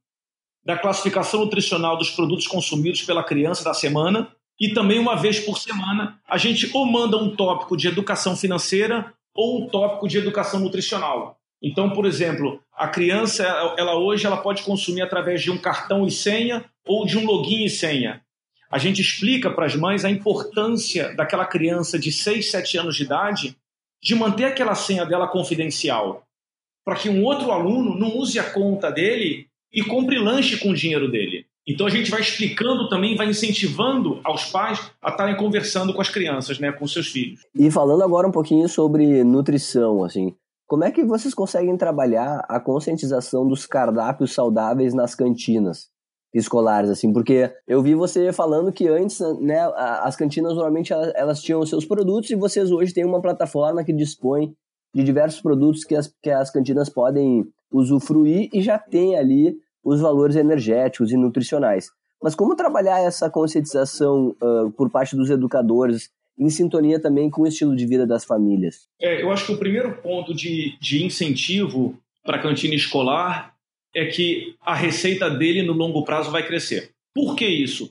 da 0.66 0.78
classificação 0.78 1.42
nutricional 1.42 1.98
dos 1.98 2.12
produtos 2.12 2.48
consumidos 2.48 3.02
pela 3.04 3.24
criança 3.24 3.64
da 3.64 3.74
semana 3.74 4.36
e 4.60 4.74
também 4.74 5.00
uma 5.00 5.16
vez 5.16 5.40
por 5.40 5.58
semana 5.58 6.20
a 6.28 6.38
gente 6.38 6.70
ou 6.74 6.86
manda 6.86 7.18
um 7.18 7.36
tópico 7.36 7.78
de 7.78 7.88
educação 7.88 8.36
financeira 8.36 9.14
ou 9.34 9.62
um 9.62 9.68
tópico 9.68 10.08
de 10.08 10.18
educação 10.18 10.60
nutricional. 10.60 11.38
Então, 11.62 11.90
por 11.90 12.06
exemplo, 12.06 12.62
a 12.76 12.88
criança, 12.88 13.44
ela 13.78 13.96
hoje 13.96 14.26
ela 14.26 14.38
pode 14.38 14.64
consumir 14.64 15.02
através 15.02 15.42
de 15.42 15.52
um 15.52 15.58
cartão 15.58 16.06
e 16.06 16.12
senha 16.12 16.66
ou 16.86 17.06
de 17.06 17.18
um 17.18 17.26
login 17.26 17.66
e 17.66 17.70
senha. 17.70 18.22
A 18.70 18.78
gente 18.78 19.02
explica 19.02 19.50
para 19.50 19.66
as 19.66 19.76
mães 19.76 20.04
a 20.04 20.10
importância 20.10 21.16
daquela 21.16 21.46
criança 21.46 21.98
de 21.98 22.12
6, 22.12 22.52
7 22.52 22.78
anos 22.78 22.96
de 22.96 23.04
idade 23.04 23.56
de 24.02 24.14
manter 24.14 24.46
aquela 24.46 24.76
senha 24.76 25.06
dela 25.06 25.28
confidencial, 25.28 26.28
para 26.86 26.96
que 26.96 27.10
um 27.10 27.24
outro 27.24 27.52
aluno 27.52 27.98
não 27.98 28.16
use 28.16 28.38
a 28.38 28.52
conta 28.52 28.92
dele 28.92 29.48
e 29.74 29.84
compre 29.84 30.20
lanche 30.20 30.58
com 30.58 30.70
o 30.70 30.76
dinheiro 30.76 31.10
dele. 31.10 31.47
Então 31.68 31.86
a 31.86 31.90
gente 31.90 32.10
vai 32.10 32.22
explicando 32.22 32.88
também, 32.88 33.16
vai 33.18 33.28
incentivando 33.28 34.22
aos 34.24 34.46
pais 34.46 34.90
a 35.02 35.10
estarem 35.10 35.36
conversando 35.36 35.94
com 35.94 36.02
as 36.02 36.10
crianças, 36.10 36.60
né, 36.60 36.72
com 36.72 36.88
seus 36.88 37.08
filhos. 37.08 37.42
E 37.54 37.70
falando 37.70 38.04
agora 38.04 38.28
um 38.28 38.32
pouquinho 38.32 38.70
sobre 38.70 39.24
nutrição, 39.24 40.04
assim, 40.04 40.34
como 40.66 40.86
é 40.86 40.92
que 40.92 41.04
vocês 41.04 41.34
conseguem 41.34 41.76
trabalhar 41.76 42.46
a 42.48 42.60
conscientização 42.60 43.48
dos 43.48 43.66
cardápios 43.66 44.34
saudáveis 44.34 44.94
nas 44.94 45.14
cantinas? 45.14 45.90
escolares, 46.34 46.90
assim, 46.90 47.12
porque 47.12 47.52
eu 47.68 47.82
vi 47.82 47.96
você 47.96 48.32
falando 48.32 48.72
que 48.72 48.88
antes, 48.88 49.20
né, 49.40 49.60
as 50.02 50.16
cantinas 50.16 50.54
normalmente 50.54 50.94
elas, 50.94 51.42
tinham 51.42 51.66
seus 51.66 51.86
produtos 51.86 52.30
e 52.30 52.36
vocês 52.36 52.70
hoje 52.70 52.94
têm 52.94 53.06
uma 53.06 53.22
plataforma 53.22 53.84
que 53.84 53.94
dispõe 53.94 54.54
de 54.94 55.04
diversos 55.04 55.42
produtos 55.42 55.84
que 55.84 55.96
as, 55.96 56.14
que 56.22 56.30
as 56.30 56.52
cantinas 56.52 56.90
podem 56.90 57.46
usufruir 57.72 58.50
e 58.54 58.62
já 58.62 58.78
tem 58.78 59.18
ali 59.18 59.58
os 59.88 60.02
valores 60.02 60.36
energéticos 60.36 61.14
e 61.14 61.18
nutricionais. 61.18 61.90
Mas 62.22 62.36
como 62.36 62.58
trabalhar 62.58 63.00
essa 63.00 63.30
conscientização 63.30 64.36
uh, 64.42 64.70
por 64.72 64.90
parte 64.90 65.16
dos 65.16 65.30
educadores 65.30 66.10
em 66.38 66.50
sintonia 66.50 67.00
também 67.00 67.30
com 67.30 67.44
o 67.44 67.48
estilo 67.48 67.74
de 67.74 67.86
vida 67.86 68.06
das 68.06 68.26
famílias? 68.26 68.90
É, 69.00 69.22
eu 69.22 69.32
acho 69.32 69.46
que 69.46 69.54
o 69.54 69.58
primeiro 69.58 69.96
ponto 70.02 70.34
de, 70.34 70.78
de 70.82 71.06
incentivo 71.06 71.98
para 72.22 72.36
a 72.36 72.42
cantina 72.42 72.76
escolar 72.76 73.56
é 73.96 74.06
que 74.08 74.56
a 74.62 74.76
receita 74.76 75.30
dele 75.30 75.64
no 75.64 75.72
longo 75.72 76.04
prazo 76.04 76.32
vai 76.32 76.46
crescer. 76.46 76.92
Por 77.16 77.36
que 77.38 77.48
isso? 77.48 77.90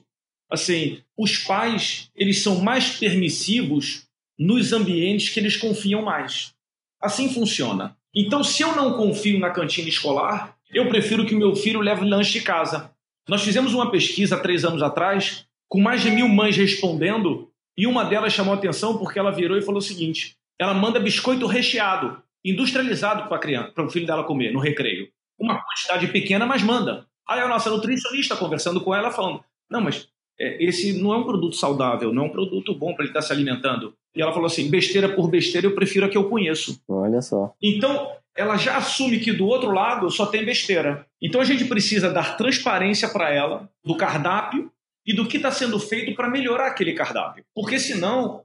Assim, 0.51 0.99
os 1.17 1.39
pais, 1.39 2.11
eles 2.15 2.43
são 2.43 2.61
mais 2.61 2.91
permissivos 2.91 4.07
nos 4.37 4.71
ambientes 4.71 5.29
que 5.29 5.39
eles 5.39 5.57
confiam 5.57 6.03
mais. 6.03 6.53
Assim 7.01 7.27
funciona. 7.33 7.97
Então, 8.13 8.43
se 8.43 8.61
eu 8.61 8.75
não 8.75 8.93
confio 8.93 9.39
na 9.39 9.49
cantina 9.49 9.89
escolar, 9.89 10.56
eu 10.71 10.87
prefiro 10.89 11.25
que 11.25 11.35
meu 11.35 11.55
filho 11.55 11.79
leve 11.79 12.05
lanche 12.05 12.39
de 12.39 12.41
casa. 12.41 12.91
Nós 13.27 13.43
fizemos 13.43 13.73
uma 13.73 13.91
pesquisa 13.91 14.35
há 14.35 14.39
três 14.39 14.63
anos 14.63 14.81
atrás, 14.81 15.45
com 15.67 15.81
mais 15.81 16.01
de 16.01 16.09
mil 16.09 16.27
mães 16.27 16.55
respondendo, 16.55 17.49
e 17.77 17.85
uma 17.85 18.03
delas 18.03 18.33
chamou 18.33 18.53
atenção 18.53 18.97
porque 18.97 19.19
ela 19.19 19.31
virou 19.31 19.57
e 19.57 19.61
falou 19.61 19.79
o 19.79 19.83
seguinte: 19.83 20.35
ela 20.59 20.73
manda 20.73 20.99
biscoito 20.99 21.45
recheado, 21.45 22.21
industrializado 22.43 23.27
para 23.27 23.85
o 23.85 23.89
filho 23.89 24.07
dela 24.07 24.23
comer 24.23 24.51
no 24.51 24.59
recreio 24.59 25.09
uma 25.39 25.61
quantidade 25.63 26.07
pequena, 26.07 26.45
mas 26.45 26.63
manda. 26.63 27.05
Aí 27.27 27.39
a 27.39 27.47
nossa 27.47 27.69
nutricionista 27.69 28.35
conversando 28.35 28.81
com 28.81 28.93
ela, 28.93 29.11
falando: 29.11 29.41
não, 29.69 29.81
mas 29.81 30.07
é, 30.39 30.63
esse 30.63 31.01
não 31.01 31.13
é 31.13 31.17
um 31.17 31.23
produto 31.23 31.55
saudável, 31.55 32.13
não 32.13 32.23
é 32.23 32.25
um 32.27 32.31
produto 32.31 32.73
bom 32.73 32.93
para 32.93 33.03
ele 33.03 33.11
estar 33.11 33.21
tá 33.21 33.27
se 33.27 33.33
alimentando. 33.33 33.93
E 34.15 34.21
ela 34.21 34.33
falou 34.33 34.47
assim: 34.47 34.69
besteira 34.69 35.09
por 35.09 35.29
besteira, 35.29 35.67
eu 35.67 35.75
prefiro 35.75 36.05
a 36.05 36.09
que 36.09 36.17
eu 36.17 36.29
conheço. 36.29 36.81
Olha 36.87 37.21
só. 37.21 37.53
Então, 37.61 38.11
ela 38.37 38.55
já 38.55 38.77
assume 38.77 39.19
que 39.19 39.33
do 39.33 39.47
outro 39.47 39.71
lado 39.71 40.09
só 40.11 40.27
tem 40.27 40.45
besteira. 40.45 41.05
Então 41.21 41.41
a 41.41 41.43
gente 41.43 41.65
precisa 41.65 42.11
dar 42.11 42.37
transparência 42.37 43.09
para 43.09 43.33
ela 43.33 43.67
do 43.83 43.97
cardápio 43.97 44.71
e 45.05 45.13
do 45.13 45.27
que 45.27 45.37
está 45.37 45.51
sendo 45.51 45.79
feito 45.79 46.15
para 46.15 46.29
melhorar 46.29 46.67
aquele 46.67 46.93
cardápio. 46.93 47.43
Porque 47.55 47.79
senão 47.79 48.43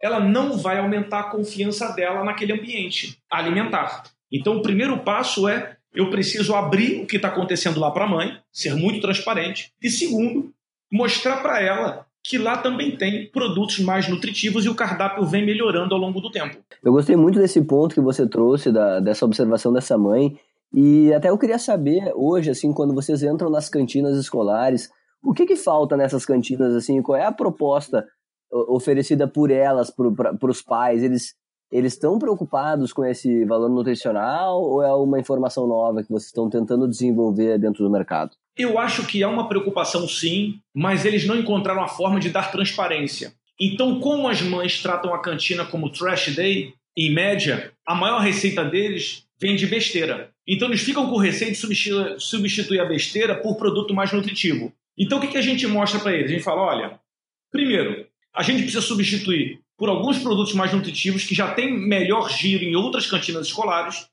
ela 0.00 0.18
não 0.18 0.56
vai 0.56 0.78
aumentar 0.78 1.20
a 1.20 1.30
confiança 1.30 1.92
dela 1.92 2.24
naquele 2.24 2.54
ambiente 2.54 3.18
alimentar. 3.30 4.04
Então 4.32 4.56
o 4.56 4.62
primeiro 4.62 4.98
passo 4.98 5.46
é 5.46 5.76
eu 5.92 6.10
preciso 6.10 6.54
abrir 6.54 7.02
o 7.02 7.06
que 7.06 7.16
está 7.16 7.28
acontecendo 7.28 7.78
lá 7.78 7.90
para 7.90 8.04
a 8.04 8.08
mãe, 8.08 8.40
ser 8.50 8.74
muito 8.74 9.00
transparente. 9.00 9.72
E 9.80 9.90
segundo, 9.90 10.52
mostrar 10.90 11.36
para 11.36 11.60
ela 11.60 12.06
que 12.24 12.38
lá 12.38 12.56
também 12.56 12.96
tem 12.96 13.28
produtos 13.30 13.80
mais 13.80 14.08
nutritivos 14.08 14.64
e 14.64 14.68
o 14.70 14.74
cardápio 14.74 15.26
vem 15.26 15.44
melhorando 15.44 15.94
ao 15.94 16.00
longo 16.00 16.22
do 16.22 16.30
tempo. 16.30 16.56
Eu 16.82 16.92
gostei 16.92 17.14
muito 17.14 17.38
desse 17.38 17.60
ponto 17.60 17.94
que 17.94 18.00
você 18.00 18.26
trouxe, 18.26 18.72
da, 18.72 18.98
dessa 18.98 19.26
observação 19.26 19.70
dessa 19.70 19.98
mãe. 19.98 20.34
E 20.72 21.12
até 21.12 21.28
eu 21.28 21.36
queria 21.36 21.58
saber 21.58 22.10
hoje, 22.14 22.50
assim, 22.50 22.72
quando 22.72 22.94
vocês 22.94 23.22
entram 23.22 23.50
nas 23.50 23.68
cantinas 23.68 24.16
escolares, 24.16 24.90
o 25.22 25.34
que, 25.34 25.44
que 25.44 25.54
falta 25.54 25.98
nessas 25.98 26.24
cantinas, 26.24 26.74
assim, 26.74 27.02
qual 27.02 27.18
é 27.18 27.26
a 27.26 27.32
proposta 27.32 28.06
oferecida 28.50 29.28
por 29.28 29.50
elas, 29.50 29.90
para 29.90 30.50
os 30.50 30.62
pais? 30.62 31.02
Eles 31.02 31.34
eles 31.72 31.94
estão 31.94 32.20
preocupados 32.20 32.92
com 32.92 33.04
esse 33.04 33.44
valor 33.46 33.68
nutricional 33.68 34.62
ou 34.62 34.80
é 34.80 34.94
uma 34.94 35.18
informação 35.18 35.66
nova 35.66 36.04
que 36.04 36.08
vocês 36.08 36.26
estão 36.26 36.48
tentando 36.48 36.86
desenvolver 36.86 37.58
dentro 37.58 37.82
do 37.82 37.90
mercado? 37.90 38.36
Eu 38.56 38.78
acho 38.78 39.06
que 39.06 39.22
há 39.22 39.28
uma 39.28 39.48
preocupação 39.48 40.06
sim, 40.08 40.60
mas 40.74 41.04
eles 41.04 41.26
não 41.26 41.36
encontraram 41.36 41.82
a 41.82 41.88
forma 41.88 42.20
de 42.20 42.30
dar 42.30 42.52
transparência. 42.52 43.34
Então, 43.60 44.00
como 44.00 44.28
as 44.28 44.40
mães 44.42 44.80
tratam 44.80 45.12
a 45.12 45.20
cantina 45.20 45.64
como 45.64 45.90
trash 45.90 46.34
day, 46.34 46.72
em 46.96 47.12
média, 47.12 47.72
a 47.84 47.94
maior 47.94 48.20
receita 48.20 48.64
deles 48.64 49.24
vem 49.40 49.56
de 49.56 49.66
besteira. 49.66 50.30
Então, 50.46 50.68
eles 50.68 50.82
ficam 50.82 51.08
com 51.08 51.16
receita 51.16 51.52
de 51.52 52.20
substituir 52.20 52.80
a 52.80 52.84
besteira 52.84 53.34
por 53.34 53.56
produto 53.56 53.92
mais 53.92 54.12
nutritivo. 54.12 54.72
Então, 54.96 55.18
o 55.18 55.20
que 55.20 55.36
a 55.36 55.42
gente 55.42 55.66
mostra 55.66 55.98
para 55.98 56.12
eles? 56.12 56.30
A 56.30 56.34
gente 56.34 56.44
fala: 56.44 56.62
olha, 56.62 57.00
primeiro, 57.50 58.06
a 58.32 58.42
gente 58.42 58.62
precisa 58.62 58.80
substituir 58.80 59.60
por 59.76 59.88
alguns 59.88 60.18
produtos 60.18 60.54
mais 60.54 60.72
nutritivos 60.72 61.24
que 61.24 61.34
já 61.34 61.52
têm 61.52 61.72
melhor 61.72 62.30
giro 62.30 62.64
em 62.64 62.76
outras 62.76 63.06
cantinas 63.06 63.46
escolares. 63.48 64.06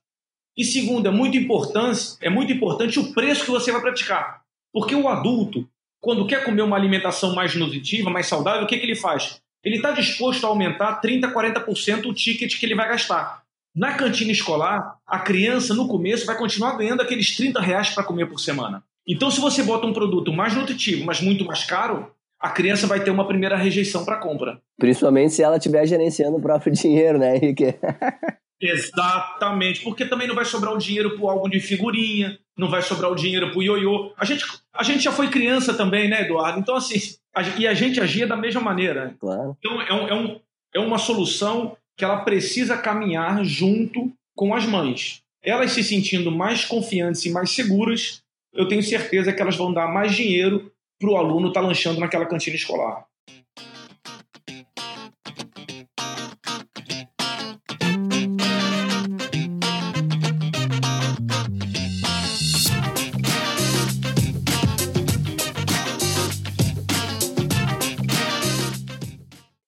E 0.56 0.64
segundo, 0.64 1.08
é 1.08 1.10
muito 1.10 1.36
importante, 1.36 2.16
é 2.20 2.28
muito 2.28 2.52
importante 2.52 2.98
o 2.98 3.12
preço 3.12 3.44
que 3.44 3.50
você 3.50 3.72
vai 3.72 3.80
praticar. 3.80 4.42
Porque 4.72 4.94
o 4.94 5.08
adulto, 5.08 5.66
quando 6.00 6.26
quer 6.26 6.44
comer 6.44 6.62
uma 6.62 6.76
alimentação 6.76 7.34
mais 7.34 7.54
nutritiva, 7.54 8.10
mais 8.10 8.26
saudável, 8.26 8.64
o 8.64 8.66
que, 8.66 8.78
que 8.78 8.84
ele 8.84 8.96
faz? 8.96 9.40
Ele 9.64 9.76
está 9.76 9.92
disposto 9.92 10.44
a 10.44 10.48
aumentar 10.48 11.00
30%, 11.00 11.32
40% 11.32 12.06
o 12.06 12.14
ticket 12.14 12.58
que 12.58 12.66
ele 12.66 12.74
vai 12.74 12.88
gastar. 12.88 13.42
Na 13.74 13.94
cantina 13.94 14.32
escolar, 14.32 14.98
a 15.06 15.18
criança, 15.20 15.72
no 15.72 15.88
começo, 15.88 16.26
vai 16.26 16.36
continuar 16.36 16.76
ganhando 16.76 17.00
aqueles 17.00 17.34
30 17.36 17.60
reais 17.60 17.90
para 17.90 18.04
comer 18.04 18.26
por 18.26 18.38
semana. 18.38 18.82
Então, 19.06 19.30
se 19.30 19.40
você 19.40 19.62
bota 19.62 19.86
um 19.86 19.92
produto 19.92 20.32
mais 20.32 20.54
nutritivo, 20.54 21.04
mas 21.06 21.20
muito 21.20 21.44
mais 21.44 21.64
caro, 21.64 22.10
a 22.38 22.50
criança 22.50 22.86
vai 22.86 23.02
ter 23.02 23.10
uma 23.10 23.26
primeira 23.26 23.56
rejeição 23.56 24.04
para 24.04 24.18
compra. 24.18 24.60
Principalmente 24.78 25.32
se 25.32 25.42
ela 25.42 25.56
estiver 25.56 25.86
gerenciando 25.86 26.36
o 26.36 26.42
próprio 26.42 26.72
dinheiro, 26.74 27.18
né, 27.18 27.36
Henrique? 27.36 27.74
Exatamente, 28.62 29.80
porque 29.80 30.04
também 30.04 30.28
não 30.28 30.36
vai 30.36 30.44
sobrar 30.44 30.72
o 30.72 30.78
dinheiro 30.78 31.18
para 31.18 31.30
algo 31.30 31.48
de 31.48 31.58
figurinha, 31.58 32.38
não 32.56 32.70
vai 32.70 32.80
sobrar 32.80 33.10
o 33.10 33.16
dinheiro 33.16 33.50
para 33.50 33.58
o 33.58 33.62
ioiô. 33.62 34.12
A 34.16 34.24
gente, 34.24 34.44
a 34.72 34.84
gente 34.84 35.02
já 35.02 35.10
foi 35.10 35.28
criança 35.28 35.74
também, 35.74 36.08
né, 36.08 36.22
Eduardo? 36.22 36.60
Então, 36.60 36.76
assim, 36.76 36.96
a, 37.34 37.42
e 37.42 37.66
a 37.66 37.74
gente 37.74 38.00
agia 38.00 38.26
da 38.26 38.36
mesma 38.36 38.60
maneira. 38.60 39.16
Claro. 39.18 39.56
Então, 39.58 39.82
é, 39.82 39.92
um, 39.92 40.08
é, 40.08 40.14
um, 40.14 40.40
é 40.76 40.80
uma 40.80 40.98
solução 40.98 41.76
que 41.96 42.04
ela 42.04 42.20
precisa 42.20 42.76
caminhar 42.76 43.44
junto 43.44 44.12
com 44.36 44.54
as 44.54 44.64
mães. 44.64 45.22
Elas 45.42 45.72
se 45.72 45.82
sentindo 45.82 46.30
mais 46.30 46.64
confiantes 46.64 47.24
e 47.26 47.30
mais 47.30 47.50
seguras, 47.50 48.22
eu 48.54 48.68
tenho 48.68 48.82
certeza 48.82 49.32
que 49.32 49.42
elas 49.42 49.56
vão 49.56 49.72
dar 49.72 49.88
mais 49.88 50.14
dinheiro 50.14 50.70
para 51.00 51.10
o 51.10 51.16
aluno 51.16 51.48
estar 51.48 51.60
tá 51.60 51.66
lanchando 51.66 51.98
naquela 51.98 52.26
cantina 52.26 52.54
escolar. 52.54 53.04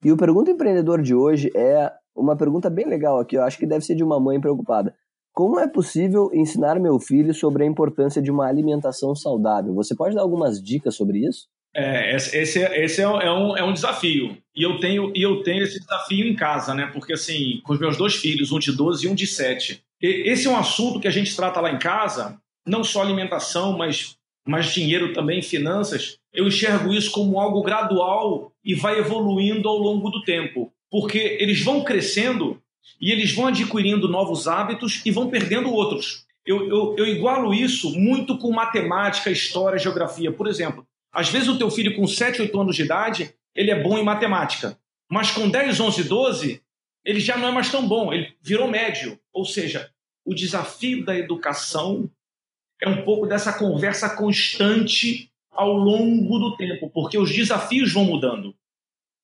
E 0.04 0.12
o 0.12 0.18
Pergunta 0.18 0.50
Empreendedor 0.50 1.00
de 1.00 1.14
hoje 1.14 1.50
é 1.56 1.90
uma 2.14 2.36
pergunta 2.36 2.68
bem 2.68 2.86
legal 2.86 3.18
aqui, 3.18 3.36
eu 3.36 3.42
acho 3.42 3.56
que 3.56 3.66
deve 3.66 3.84
ser 3.84 3.94
de 3.94 4.04
uma 4.04 4.20
mãe 4.20 4.38
preocupada. 4.38 4.94
como 5.32 5.58
é 5.58 5.66
possível 5.66 6.30
ensinar 6.32 6.78
meu 6.78 7.00
filho 7.00 7.32
sobre 7.34 7.64
a 7.64 7.66
importância 7.66 8.20
de 8.22 8.30
uma 8.30 8.46
alimentação 8.46 9.16
saudável? 9.16 9.74
Você 9.74 9.96
pode 9.96 10.14
dar 10.14 10.20
algumas 10.20 10.62
dicas 10.62 10.94
sobre 10.94 11.26
isso? 11.26 11.48
É, 11.74 12.14
esse, 12.14 12.36
esse 12.36 13.00
é, 13.02 13.04
é, 13.04 13.32
um, 13.32 13.56
é 13.56 13.64
um 13.64 13.72
desafio. 13.72 14.36
E 14.54 14.62
eu, 14.62 14.78
tenho, 14.78 15.10
e 15.12 15.22
eu 15.22 15.42
tenho 15.42 15.64
esse 15.64 15.80
desafio 15.80 16.24
em 16.24 16.36
casa, 16.36 16.72
né? 16.72 16.88
Porque, 16.92 17.14
assim, 17.14 17.60
com 17.64 17.72
os 17.72 17.80
meus 17.80 17.96
dois 17.96 18.14
filhos, 18.14 18.52
um 18.52 18.60
de 18.60 18.70
12 18.70 19.06
e 19.06 19.08
um 19.08 19.14
de 19.14 19.26
7. 19.26 19.82
Esse 20.00 20.46
é 20.46 20.50
um 20.50 20.56
assunto 20.56 21.00
que 21.00 21.08
a 21.08 21.10
gente 21.10 21.34
trata 21.34 21.60
lá 21.60 21.72
em 21.72 21.78
casa, 21.78 22.38
não 22.64 22.84
só 22.84 23.02
alimentação, 23.02 23.76
mas, 23.76 24.16
mas 24.46 24.66
dinheiro 24.66 25.12
também, 25.12 25.42
finanças. 25.42 26.18
Eu 26.34 26.48
enxergo 26.48 26.92
isso 26.92 27.12
como 27.12 27.38
algo 27.38 27.62
gradual 27.62 28.52
e 28.64 28.74
vai 28.74 28.98
evoluindo 28.98 29.68
ao 29.68 29.78
longo 29.78 30.10
do 30.10 30.22
tempo. 30.22 30.72
Porque 30.90 31.18
eles 31.40 31.62
vão 31.62 31.84
crescendo 31.84 32.60
e 33.00 33.12
eles 33.12 33.32
vão 33.32 33.46
adquirindo 33.46 34.08
novos 34.08 34.48
hábitos 34.48 35.00
e 35.06 35.10
vão 35.10 35.30
perdendo 35.30 35.72
outros. 35.72 36.24
Eu, 36.44 36.68
eu, 36.68 36.94
eu 36.98 37.06
igualo 37.06 37.54
isso 37.54 37.98
muito 37.98 38.36
com 38.36 38.50
matemática, 38.50 39.30
história, 39.30 39.78
geografia. 39.78 40.32
Por 40.32 40.48
exemplo, 40.48 40.86
às 41.12 41.28
vezes 41.28 41.48
o 41.48 41.56
teu 41.56 41.70
filho 41.70 41.94
com 41.94 42.06
7, 42.06 42.42
8 42.42 42.60
anos 42.60 42.76
de 42.76 42.82
idade, 42.82 43.34
ele 43.54 43.70
é 43.70 43.82
bom 43.82 43.96
em 43.96 44.04
matemática. 44.04 44.76
Mas 45.08 45.30
com 45.30 45.48
10, 45.48 45.78
11, 45.78 46.04
12, 46.04 46.62
ele 47.04 47.20
já 47.20 47.36
não 47.36 47.48
é 47.48 47.52
mais 47.52 47.70
tão 47.70 47.86
bom, 47.86 48.12
ele 48.12 48.34
virou 48.42 48.68
médio. 48.68 49.18
Ou 49.32 49.44
seja, 49.44 49.90
o 50.24 50.34
desafio 50.34 51.04
da 51.04 51.16
educação 51.16 52.10
é 52.80 52.88
um 52.88 53.04
pouco 53.04 53.26
dessa 53.26 53.52
conversa 53.52 54.10
constante 54.16 55.30
ao 55.54 55.72
longo 55.72 56.38
do 56.38 56.56
tempo, 56.56 56.90
porque 56.92 57.18
os 57.18 57.32
desafios 57.32 57.92
vão 57.92 58.04
mudando. 58.04 58.54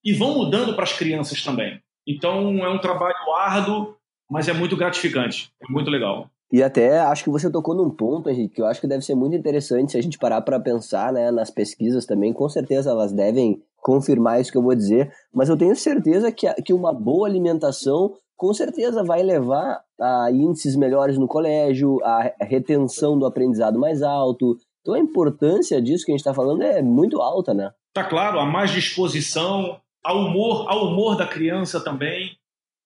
E 0.04 0.12
vão 0.12 0.34
mudando 0.34 0.74
para 0.74 0.84
as 0.84 0.92
crianças 0.92 1.42
também. 1.42 1.80
Então 2.06 2.64
é 2.64 2.68
um 2.68 2.78
trabalho 2.78 3.14
árduo, 3.36 3.96
mas 4.30 4.48
é 4.48 4.52
muito 4.52 4.76
gratificante, 4.76 5.52
é 5.62 5.70
muito 5.70 5.90
legal. 5.90 6.30
E 6.52 6.62
até 6.62 6.98
acho 6.98 7.22
que 7.22 7.30
você 7.30 7.48
tocou 7.50 7.76
num 7.76 7.90
ponto, 7.90 8.28
Henrique, 8.28 8.56
que 8.56 8.62
eu 8.62 8.66
acho 8.66 8.80
que 8.80 8.88
deve 8.88 9.04
ser 9.04 9.14
muito 9.14 9.36
interessante 9.36 9.92
se 9.92 9.98
a 9.98 10.02
gente 10.02 10.18
parar 10.18 10.40
para 10.40 10.58
pensar 10.58 11.12
né, 11.12 11.30
nas 11.30 11.50
pesquisas 11.50 12.06
também. 12.06 12.32
Com 12.32 12.48
certeza 12.48 12.90
elas 12.90 13.12
devem 13.12 13.62
confirmar 13.76 14.40
isso 14.40 14.50
que 14.50 14.58
eu 14.58 14.62
vou 14.62 14.74
dizer, 14.74 15.12
mas 15.32 15.48
eu 15.48 15.56
tenho 15.56 15.74
certeza 15.76 16.32
que, 16.32 16.52
que 16.62 16.72
uma 16.72 16.92
boa 16.92 17.26
alimentação 17.26 18.12
com 18.36 18.52
certeza 18.52 19.04
vai 19.04 19.22
levar 19.22 19.82
a 20.00 20.30
índices 20.32 20.74
melhores 20.74 21.18
no 21.18 21.28
colégio, 21.28 21.98
a 22.02 22.32
retenção 22.40 23.18
do 23.18 23.26
aprendizado 23.26 23.78
mais 23.78 24.02
alto. 24.02 24.56
Então 24.80 24.94
a 24.94 24.98
importância 24.98 25.80
disso 25.80 26.04
que 26.04 26.12
a 26.12 26.14
gente 26.14 26.20
está 26.20 26.34
falando 26.34 26.62
é 26.62 26.82
muito 26.82 27.20
alta, 27.20 27.52
né? 27.52 27.70
Tá 27.92 28.04
claro, 28.04 28.38
a 28.38 28.46
mais 28.46 28.70
disposição, 28.70 29.80
ao 30.02 30.18
humor, 30.26 30.68
ao 30.68 30.86
humor 30.86 31.16
da 31.16 31.26
criança 31.26 31.80
também. 31.80 32.36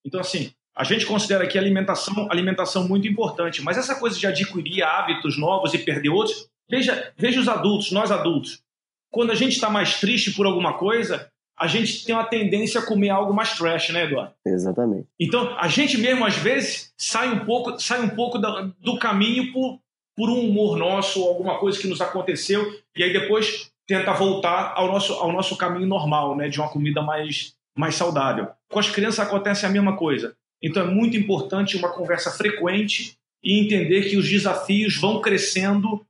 Então, 0.05 0.21
assim, 0.21 0.51
a 0.77 0.85
gente 0.85 1.07
considera 1.07 1.45
aqui 1.45 1.57
alimentação, 1.57 2.29
alimentação 2.31 2.89
muito 2.89 3.07
importante, 3.07 3.63
mas 3.63 3.79
essa 3.79 3.95
coisa 3.95 4.19
de 4.19 4.27
adquirir 4.27 4.83
hábitos 4.83 5.39
novos 5.39 5.73
e 5.73 5.79
perder 5.79 6.09
outros, 6.09 6.49
veja, 6.69 7.13
veja 7.17 7.41
os 7.41 7.49
adultos, 7.49 7.93
nós 7.93 8.11
adultos. 8.11 8.63
Quando 9.11 9.31
a 9.31 9.35
gente 9.35 9.53
está 9.53 9.71
mais 9.71 10.01
triste 10.01 10.33
por 10.33 10.47
alguma 10.47 10.77
coisa, 10.77 11.31
a 11.57 11.69
gente 11.69 12.05
tem 12.05 12.15
uma 12.15 12.25
tendência 12.25 12.81
a 12.81 12.87
comer 12.87 13.11
algo 13.11 13.33
mais 13.33 13.57
trash, 13.57 13.91
né, 13.91 14.05
Eduardo? 14.05 14.35
Exatamente. 14.45 15.07
Então, 15.21 15.57
a 15.57 15.69
gente 15.69 15.97
mesmo, 15.97 16.25
às 16.25 16.35
vezes, 16.35 16.93
sai 16.99 17.33
um 17.33 17.45
pouco, 17.45 17.79
sai 17.81 18.01
um 18.01 18.09
pouco 18.09 18.39
do, 18.39 18.75
do 18.81 18.99
caminho 18.99 19.53
por, 19.53 19.79
por 20.17 20.29
um 20.29 20.49
humor 20.49 20.77
nosso, 20.77 21.23
alguma 21.23 21.59
coisa 21.59 21.79
que 21.79 21.89
nos 21.89 22.01
aconteceu, 22.01 22.65
e 22.97 23.03
aí 23.03 23.13
depois 23.13 23.71
tenta 23.87 24.13
voltar 24.13 24.73
ao 24.77 24.89
nosso, 24.89 25.13
ao 25.15 25.33
nosso 25.33 25.57
caminho 25.57 25.87
normal, 25.87 26.37
né, 26.37 26.49
de 26.49 26.59
uma 26.59 26.71
comida 26.71 27.03
mais, 27.03 27.55
mais 27.77 27.95
saudável. 27.95 28.49
Com 28.71 28.79
as 28.79 28.91
crianças 28.91 29.21
acontece 29.21 29.67
a 29.67 29.69
mesma 29.69 29.97
coisa. 29.97 30.35
Então 30.63 30.83
é 30.83 30.87
muito 30.87 31.17
importante 31.17 31.77
uma 31.77 31.93
conversa 31.93 32.31
frequente 32.31 33.19
e 33.43 33.61
entender 33.61 34.09
que 34.09 34.17
os 34.17 34.29
desafios 34.29 34.99
vão 34.99 35.21
crescendo 35.21 36.01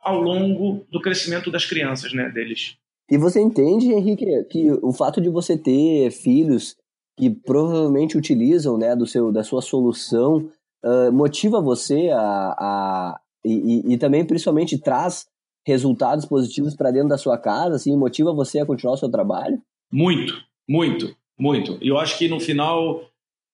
ao 0.00 0.20
longo 0.20 0.86
do 0.90 1.00
crescimento 1.00 1.50
das 1.50 1.66
crianças, 1.66 2.12
né, 2.12 2.30
deles. 2.30 2.76
E 3.10 3.18
você 3.18 3.40
entende, 3.40 3.92
Henrique, 3.92 4.44
que 4.44 4.70
o 4.82 4.92
fato 4.92 5.20
de 5.20 5.28
você 5.28 5.56
ter 5.56 6.10
filhos 6.10 6.76
que 7.18 7.28
provavelmente 7.28 8.16
utilizam, 8.16 8.78
né, 8.78 8.94
do 8.94 9.06
seu, 9.06 9.32
da 9.32 9.42
sua 9.42 9.60
solução, 9.60 10.48
uh, 10.84 11.12
motiva 11.12 11.60
você 11.60 12.10
a, 12.10 12.54
a 12.58 13.20
e, 13.44 13.52
e, 13.52 13.94
e, 13.94 13.98
também 13.98 14.24
principalmente 14.24 14.78
traz 14.78 15.26
resultados 15.66 16.24
positivos 16.24 16.74
para 16.74 16.90
dentro 16.90 17.08
da 17.08 17.18
sua 17.18 17.38
casa, 17.38 17.76
assim, 17.76 17.96
motiva 17.96 18.32
você 18.32 18.60
a 18.60 18.66
continuar 18.66 18.94
o 18.94 18.96
seu 18.96 19.10
trabalho? 19.10 19.60
Muito, 19.92 20.34
muito, 20.68 21.14
muito. 21.38 21.78
E 21.80 21.88
eu 21.88 21.98
acho 21.98 22.18
que 22.18 22.28
no 22.28 22.40
final 22.40 23.02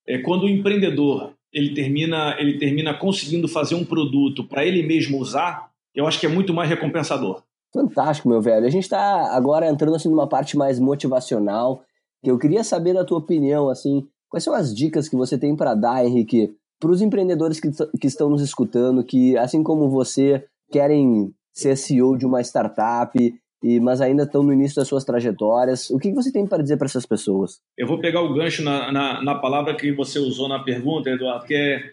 é, 0.07 0.19
quando 0.19 0.45
o 0.45 0.49
empreendedor 0.49 1.33
ele 1.53 1.73
termina, 1.73 2.37
ele 2.39 2.59
termina 2.59 2.93
conseguindo 2.95 3.49
fazer 3.49 3.75
um 3.75 3.85
produto 3.85 4.45
para 4.45 4.65
ele 4.65 4.83
mesmo 4.83 5.19
usar, 5.19 5.71
eu 5.95 6.07
acho 6.07 6.19
que 6.19 6.27
é 6.27 6.29
muito 6.29 6.53
mais 6.53 6.69
recompensador. 6.69 7.43
Fantástico, 7.73 8.29
meu 8.29 8.41
velho. 8.41 8.67
A 8.67 8.71
gente 8.71 8.83
está 8.83 9.35
agora 9.35 9.69
entrando 9.69 9.95
assim 9.95 10.09
numa 10.09 10.29
parte 10.29 10.57
mais 10.57 10.79
motivacional, 10.79 11.83
que 12.23 12.31
eu 12.31 12.39
queria 12.39 12.65
saber 12.65 12.93
da 12.93 13.05
tua 13.05 13.19
opinião, 13.19 13.69
assim, 13.69 14.07
quais 14.29 14.43
são 14.43 14.55
as 14.55 14.75
dicas 14.75 15.09
que 15.09 15.17
você 15.17 15.39
tem 15.39 15.57
para 15.57 15.75
dar, 15.75 16.05
Henrique, 16.05 16.55
para 16.81 16.91
os 16.91 17.01
empreendedores 17.01 17.61
que, 17.61 17.71
que 18.01 18.07
estão 18.07 18.29
nos 18.29 18.43
escutando, 18.43 19.05
que 19.05 19.37
assim 19.37 19.63
como 19.63 19.89
você 19.89 20.45
querem 20.71 21.33
ser 21.53 21.77
CEO 21.77 22.17
de 22.17 22.27
uma 22.27 22.41
startup 22.41 23.17
e, 23.63 23.81
mas 23.81 24.01
ainda 24.01 24.25
estão 24.25 24.43
no 24.43 24.53
início 24.53 24.77
das 24.77 24.89
suas 24.89 25.05
trajetórias. 25.05 25.89
O 25.91 25.99
que 25.99 26.13
você 26.13 26.31
tem 26.31 26.47
para 26.47 26.63
dizer 26.63 26.77
para 26.77 26.87
essas 26.87 27.07
pessoas? 27.07 27.61
Eu 27.79 27.87
vou 27.87 27.99
pegar 27.99 28.21
o 28.21 28.35
gancho 28.35 28.63
na, 28.63 28.93
na, 28.93 29.23
na, 29.23 29.35
palavra 29.37 29.75
que 29.75 29.91
você 29.93 30.19
usou 30.19 30.49
na 30.49 30.63
pergunta, 30.63 31.09
Eduardo, 31.09 31.47
que 31.47 31.55
é 31.55 31.93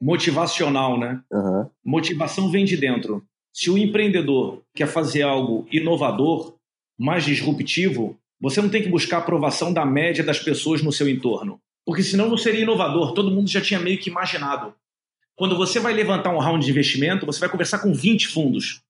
motivacional, 0.00 0.98
né? 0.98 1.20
Uhum. 1.32 1.66
Motivação 1.84 2.50
vem 2.50 2.64
de 2.64 2.76
dentro. 2.76 3.24
Se 3.52 3.68
o 3.70 3.76
empreendedor 3.76 4.62
quer 4.72 4.86
fazer 4.86 5.22
algo 5.22 5.66
inovador, 5.72 6.54
mais 6.96 7.24
disruptivo, 7.24 8.16
você 8.40 8.62
não 8.62 8.68
tem 8.68 8.82
que 8.82 8.88
buscar 8.88 9.16
a 9.16 9.20
aprovação 9.20 9.72
da 9.72 9.84
média 9.84 10.22
das 10.22 10.38
pessoas 10.38 10.82
no 10.82 10.92
seu 10.92 11.08
entorno. 11.08 11.60
Porque 11.88 12.02
senão 12.02 12.28
não 12.28 12.36
seria 12.36 12.60
inovador, 12.60 13.14
todo 13.14 13.30
mundo 13.30 13.48
já 13.48 13.62
tinha 13.62 13.80
meio 13.80 13.98
que 13.98 14.10
imaginado. 14.10 14.74
Quando 15.34 15.56
você 15.56 15.80
vai 15.80 15.94
levantar 15.94 16.28
um 16.28 16.38
round 16.38 16.62
de 16.62 16.70
investimento, 16.70 17.24
você 17.24 17.40
vai 17.40 17.48
conversar 17.48 17.78
com 17.78 17.94
20 17.94 18.28
fundos. 18.28 18.82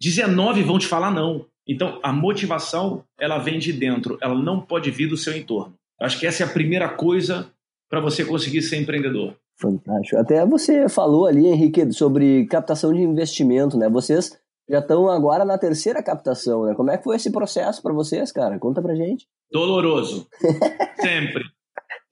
19 0.00 0.62
vão 0.62 0.78
te 0.78 0.86
falar 0.86 1.10
não. 1.10 1.44
Então, 1.68 2.00
a 2.02 2.10
motivação, 2.10 3.04
ela 3.18 3.36
vem 3.36 3.58
de 3.58 3.74
dentro, 3.74 4.16
ela 4.22 4.34
não 4.34 4.58
pode 4.58 4.90
vir 4.90 5.06
do 5.06 5.18
seu 5.18 5.36
entorno. 5.36 5.74
Acho 6.00 6.18
que 6.18 6.26
essa 6.26 6.42
é 6.42 6.46
a 6.46 6.50
primeira 6.50 6.88
coisa 6.88 7.46
para 7.90 8.00
você 8.00 8.24
conseguir 8.24 8.62
ser 8.62 8.80
empreendedor. 8.80 9.36
Fantástico. 9.58 10.16
Até 10.16 10.46
você 10.46 10.88
falou 10.88 11.26
ali, 11.26 11.46
Henrique, 11.46 11.92
sobre 11.92 12.46
captação 12.46 12.90
de 12.94 13.02
investimento, 13.02 13.76
né? 13.76 13.86
Vocês 13.90 14.34
já 14.66 14.78
estão 14.78 15.10
agora 15.10 15.44
na 15.44 15.58
terceira 15.58 16.02
captação, 16.02 16.64
né? 16.64 16.74
Como 16.74 16.90
é 16.90 16.96
que 16.96 17.04
foi 17.04 17.16
esse 17.16 17.30
processo 17.30 17.82
para 17.82 17.92
vocês, 17.92 18.32
cara? 18.32 18.58
Conta 18.58 18.80
pra 18.80 18.94
gente. 18.94 19.26
Doloroso. 19.52 20.26
sempre. 21.02 21.44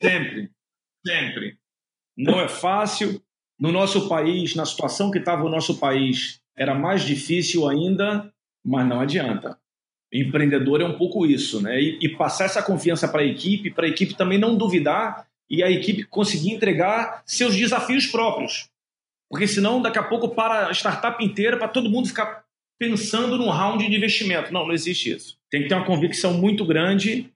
Sempre. 0.03 0.51
Sempre. 1.07 1.59
Não 2.17 2.41
é 2.41 2.49
fácil. 2.49 3.23
No 3.59 3.73
nosso 3.73 4.09
país, 4.09 4.55
na 4.55 4.65
situação 4.65 5.11
que 5.11 5.19
estava 5.19 5.45
o 5.45 5.49
nosso 5.49 5.79
país, 5.79 6.41
era 6.57 6.75
mais 6.75 7.03
difícil 7.03 7.69
ainda 7.69 8.33
mas 8.69 8.87
não 8.87 9.01
adianta. 9.01 9.59
Empreendedor 10.13 10.81
é 10.81 10.85
um 10.85 10.97
pouco 10.97 11.27
isso, 11.27 11.63
né? 11.63 11.81
E, 11.81 11.99
e 12.03 12.09
passar 12.11 12.45
essa 12.45 12.63
confiança 12.63 13.09
para 13.09 13.23
a 13.23 13.27
equipe, 13.27 13.71
para 13.71 13.87
a 13.87 13.89
equipe 13.89 14.15
também 14.15 14.39
não 14.39 14.57
duvidar 14.57 15.27
e 15.51 15.63
a 15.63 15.71
equipe 15.71 16.05
conseguir 16.05 16.53
entregar 16.53 17.23
seus 17.27 17.57
desafios 17.57 18.07
próprios. 18.07 18.69
Porque 19.31 19.47
senão, 19.47 19.81
daqui 19.81 19.99
a 19.99 20.03
pouco, 20.03 20.29
para 20.31 20.69
a 20.69 20.73
startup 20.73 21.23
inteira, 21.25 21.57
para 21.57 21.69
todo 21.69 21.91
mundo 21.91 22.09
ficar 22.09 22.45
pensando 22.79 23.37
num 23.37 23.51
round 23.51 23.87
de 23.87 23.95
investimento. 23.95 24.53
Não, 24.53 24.67
não 24.67 24.75
existe 24.75 25.11
isso. 25.11 25.39
Tem 25.51 25.63
que 25.63 25.69
ter 25.69 25.75
uma 25.75 25.85
convicção 25.85 26.35
muito 26.35 26.65
grande 26.65 27.31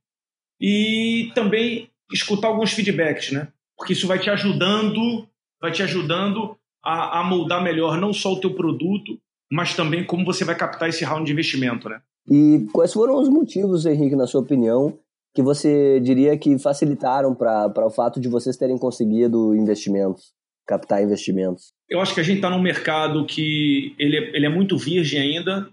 e 0.60 1.30
também 1.34 1.90
escutar 2.12 2.48
alguns 2.48 2.72
feedbacks, 2.72 3.32
né? 3.32 3.48
Porque 3.76 3.92
isso 3.92 4.06
vai 4.06 4.18
te 4.18 4.30
ajudando, 4.30 5.26
vai 5.60 5.72
te 5.72 5.82
ajudando 5.82 6.56
a, 6.84 7.20
a 7.20 7.24
moldar 7.24 7.62
melhor 7.62 7.98
não 7.98 8.12
só 8.12 8.32
o 8.32 8.40
teu 8.40 8.54
produto, 8.54 9.18
mas 9.50 9.74
também 9.74 10.04
como 10.04 10.24
você 10.24 10.44
vai 10.44 10.56
captar 10.56 10.88
esse 10.88 11.04
round 11.04 11.26
de 11.26 11.32
investimento, 11.32 11.88
né? 11.88 12.00
E 12.28 12.66
quais 12.72 12.92
foram 12.92 13.20
os 13.20 13.28
motivos, 13.28 13.84
Henrique, 13.84 14.14
na 14.14 14.26
sua 14.26 14.40
opinião, 14.40 14.98
que 15.34 15.42
você 15.42 16.00
diria 16.00 16.36
que 16.36 16.58
facilitaram 16.58 17.34
para 17.34 17.86
o 17.86 17.90
fato 17.90 18.20
de 18.20 18.28
vocês 18.28 18.56
terem 18.56 18.78
conseguido 18.78 19.54
investimentos, 19.54 20.32
captar 20.66 21.02
investimentos? 21.02 21.72
Eu 21.88 22.00
acho 22.00 22.14
que 22.14 22.20
a 22.20 22.22
gente 22.22 22.36
está 22.36 22.50
num 22.50 22.62
mercado 22.62 23.26
que 23.26 23.94
ele 23.98 24.16
é, 24.16 24.36
ele 24.36 24.46
é 24.46 24.48
muito 24.48 24.78
virgem 24.78 25.20
ainda. 25.20 25.68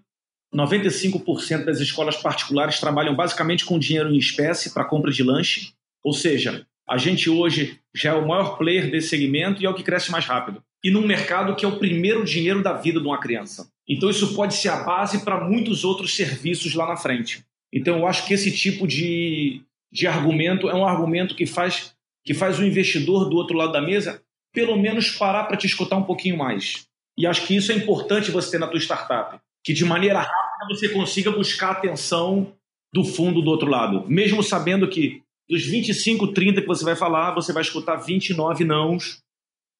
95% 0.53 1.65
das 1.65 1.79
escolas 1.79 2.17
particulares 2.17 2.79
trabalham 2.79 3.15
basicamente 3.15 3.65
com 3.65 3.77
dinheiro 3.77 4.09
em 4.09 4.17
espécie 4.17 4.73
para 4.73 4.85
compra 4.85 5.11
de 5.11 5.23
lanche. 5.23 5.73
Ou 6.03 6.13
seja, 6.13 6.65
a 6.87 6.97
gente 6.97 7.29
hoje 7.29 7.79
já 7.93 8.11
é 8.11 8.15
o 8.15 8.27
maior 8.27 8.57
player 8.57 8.89
desse 8.89 9.09
segmento 9.09 9.61
e 9.61 9.65
é 9.65 9.69
o 9.69 9.75
que 9.75 9.83
cresce 9.83 10.11
mais 10.11 10.25
rápido 10.25 10.63
e 10.83 10.89
num 10.89 11.05
mercado 11.05 11.55
que 11.55 11.65
é 11.65 11.67
o 11.67 11.77
primeiro 11.77 12.23
dinheiro 12.23 12.63
da 12.63 12.73
vida 12.73 12.99
de 12.99 13.05
uma 13.05 13.19
criança. 13.19 13.69
Então 13.87 14.09
isso 14.09 14.33
pode 14.33 14.55
ser 14.55 14.69
a 14.69 14.83
base 14.83 15.23
para 15.23 15.43
muitos 15.43 15.83
outros 15.83 16.15
serviços 16.15 16.73
lá 16.73 16.87
na 16.87 16.97
frente. 16.97 17.43
Então 17.73 17.97
eu 17.99 18.07
acho 18.07 18.25
que 18.25 18.33
esse 18.33 18.51
tipo 18.51 18.87
de, 18.87 19.61
de 19.91 20.07
argumento 20.07 20.69
é 20.69 20.75
um 20.75 20.85
argumento 20.85 21.35
que 21.35 21.45
faz 21.45 21.93
que 22.23 22.33
faz 22.33 22.59
o 22.59 22.65
investidor 22.65 23.29
do 23.29 23.37
outro 23.37 23.57
lado 23.57 23.71
da 23.71 23.81
mesa 23.81 24.21
pelo 24.53 24.77
menos 24.77 25.11
parar 25.11 25.45
para 25.45 25.57
te 25.57 25.67
escutar 25.67 25.95
um 25.95 26.03
pouquinho 26.03 26.37
mais. 26.37 26.85
E 27.17 27.25
acho 27.25 27.45
que 27.45 27.55
isso 27.55 27.71
é 27.71 27.75
importante 27.75 28.31
você 28.31 28.51
ter 28.51 28.59
na 28.59 28.67
tua 28.67 28.79
startup, 28.79 29.39
que 29.63 29.73
de 29.73 29.85
maneira 29.85 30.19
rápida 30.19 30.67
você 30.69 30.89
consiga 30.89 31.31
buscar 31.31 31.69
a 31.69 31.71
atenção 31.71 32.53
do 32.93 33.03
fundo 33.03 33.41
do 33.41 33.49
outro 33.49 33.69
lado, 33.69 34.05
mesmo 34.07 34.41
sabendo 34.41 34.87
que 34.87 35.21
dos 35.49 35.65
25, 35.65 36.33
30 36.33 36.61
que 36.61 36.67
você 36.67 36.85
vai 36.85 36.95
falar, 36.95 37.33
você 37.33 37.51
vai 37.51 37.63
escutar 37.63 37.95
29 37.95 38.63
nãos, 38.63 39.21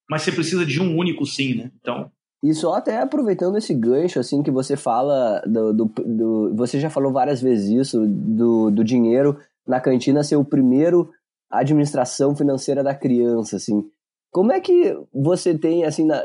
mas 0.10 0.24
você 0.24 0.32
precisa 0.32 0.66
de 0.66 0.82
um 0.82 0.98
único 0.98 1.26
sim, 1.26 1.56
né? 1.56 1.72
Então, 1.80 2.12
e 2.42 2.54
só 2.54 2.76
até 2.76 3.02
aproveitando 3.02 3.58
esse 3.58 3.74
gancho, 3.74 4.18
assim, 4.18 4.42
que 4.42 4.50
você 4.50 4.78
fala, 4.78 5.42
do, 5.46 5.74
do, 5.74 5.86
do, 5.86 6.56
você 6.56 6.80
já 6.80 6.90
falou 6.90 7.12
várias 7.12 7.42
vezes 7.42 7.70
isso, 7.70 8.08
do, 8.08 8.72
do 8.72 8.84
dinheiro 8.84 9.38
na 9.68 9.82
cantina 9.82 10.24
ser 10.24 10.38
o 10.38 10.46
primeiro 10.46 11.12
administração 11.52 12.36
financeira 12.36 12.82
da 12.82 12.96
criança, 12.96 13.58
assim. 13.58 13.84
Como 14.32 14.54
é 14.54 14.62
que 14.62 14.98
você 15.14 15.58
tem, 15.58 15.84
assim, 15.84 16.06
na, 16.06 16.24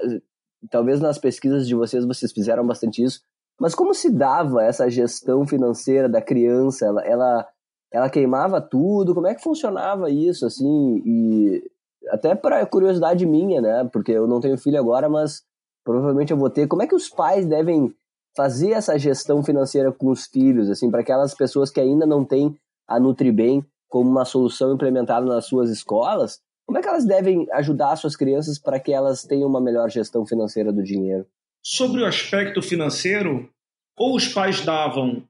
talvez 0.71 1.01
nas 1.01 1.19
pesquisas 1.19 1.67
de 1.67 1.75
vocês, 1.75 2.05
vocês 2.05 2.33
fizeram 2.33 2.65
bastante 2.65 3.03
isso, 3.03 3.21
mas 3.61 3.75
como 3.75 3.93
se 3.93 4.11
dava 4.11 4.63
essa 4.63 4.89
gestão 4.89 5.47
financeira 5.47 6.09
da 6.09 6.23
criança? 6.23 6.87
Ela, 6.87 7.03
ela, 7.03 7.49
ela 7.95 8.11
queimava 8.11 8.61
tudo? 8.61 9.15
Como 9.15 9.29
é 9.29 9.35
que 9.37 9.43
funcionava 9.43 10.11
isso, 10.11 10.45
assim? 10.45 11.01
E 11.07 11.63
até 12.11 12.35
para 12.35 12.67
curiosidade 12.67 13.25
minha, 13.25 13.61
né? 13.61 13.89
Porque 13.93 14.11
eu 14.11 14.27
não 14.27 14.41
tenho 14.41 14.59
filho 14.59 14.81
agora, 14.81 15.09
mas 15.09 15.45
provavelmente 15.85 16.33
eu 16.33 16.37
vou 16.37 16.51
ter. 16.51 16.67
Como 16.67 16.83
é 16.83 16.89
que 16.89 16.95
os 16.97 17.09
pais 17.09 17.47
devem 17.47 17.95
fazer 18.37 18.73
essa 18.73 18.99
gestão 18.99 19.45
financeira 19.45 19.93
com 19.93 20.11
os 20.11 20.27
filhos, 20.27 20.69
assim, 20.69 20.91
para 20.91 21.03
aquelas 21.03 21.35
pessoas 21.35 21.71
que 21.71 21.81
ainda 21.81 22.05
não 22.05 22.25
têm 22.25 22.57
a 22.89 22.99
Nutribem 22.99 23.65
como 23.89 24.11
uma 24.11 24.25
solução 24.25 24.75
implementada 24.75 25.25
nas 25.25 25.47
suas 25.47 25.71
escolas? 25.71 26.41
Como 26.67 26.77
é 26.77 26.83
que 26.83 26.89
elas 26.89 27.05
devem 27.05 27.47
ajudar 27.53 27.95
suas 27.95 28.17
crianças 28.17 28.59
para 28.59 28.81
que 28.81 28.93
elas 28.93 29.23
tenham 29.23 29.49
uma 29.49 29.61
melhor 29.61 29.89
gestão 29.89 30.27
financeira 30.27 30.73
do 30.73 30.83
dinheiro? 30.83 31.25
Sobre 31.63 32.03
o 32.03 32.07
aspecto 32.07 32.61
financeiro, 32.61 33.49
ou 33.97 34.17
os 34.17 34.27
pais 34.27 34.65
davam 34.65 35.23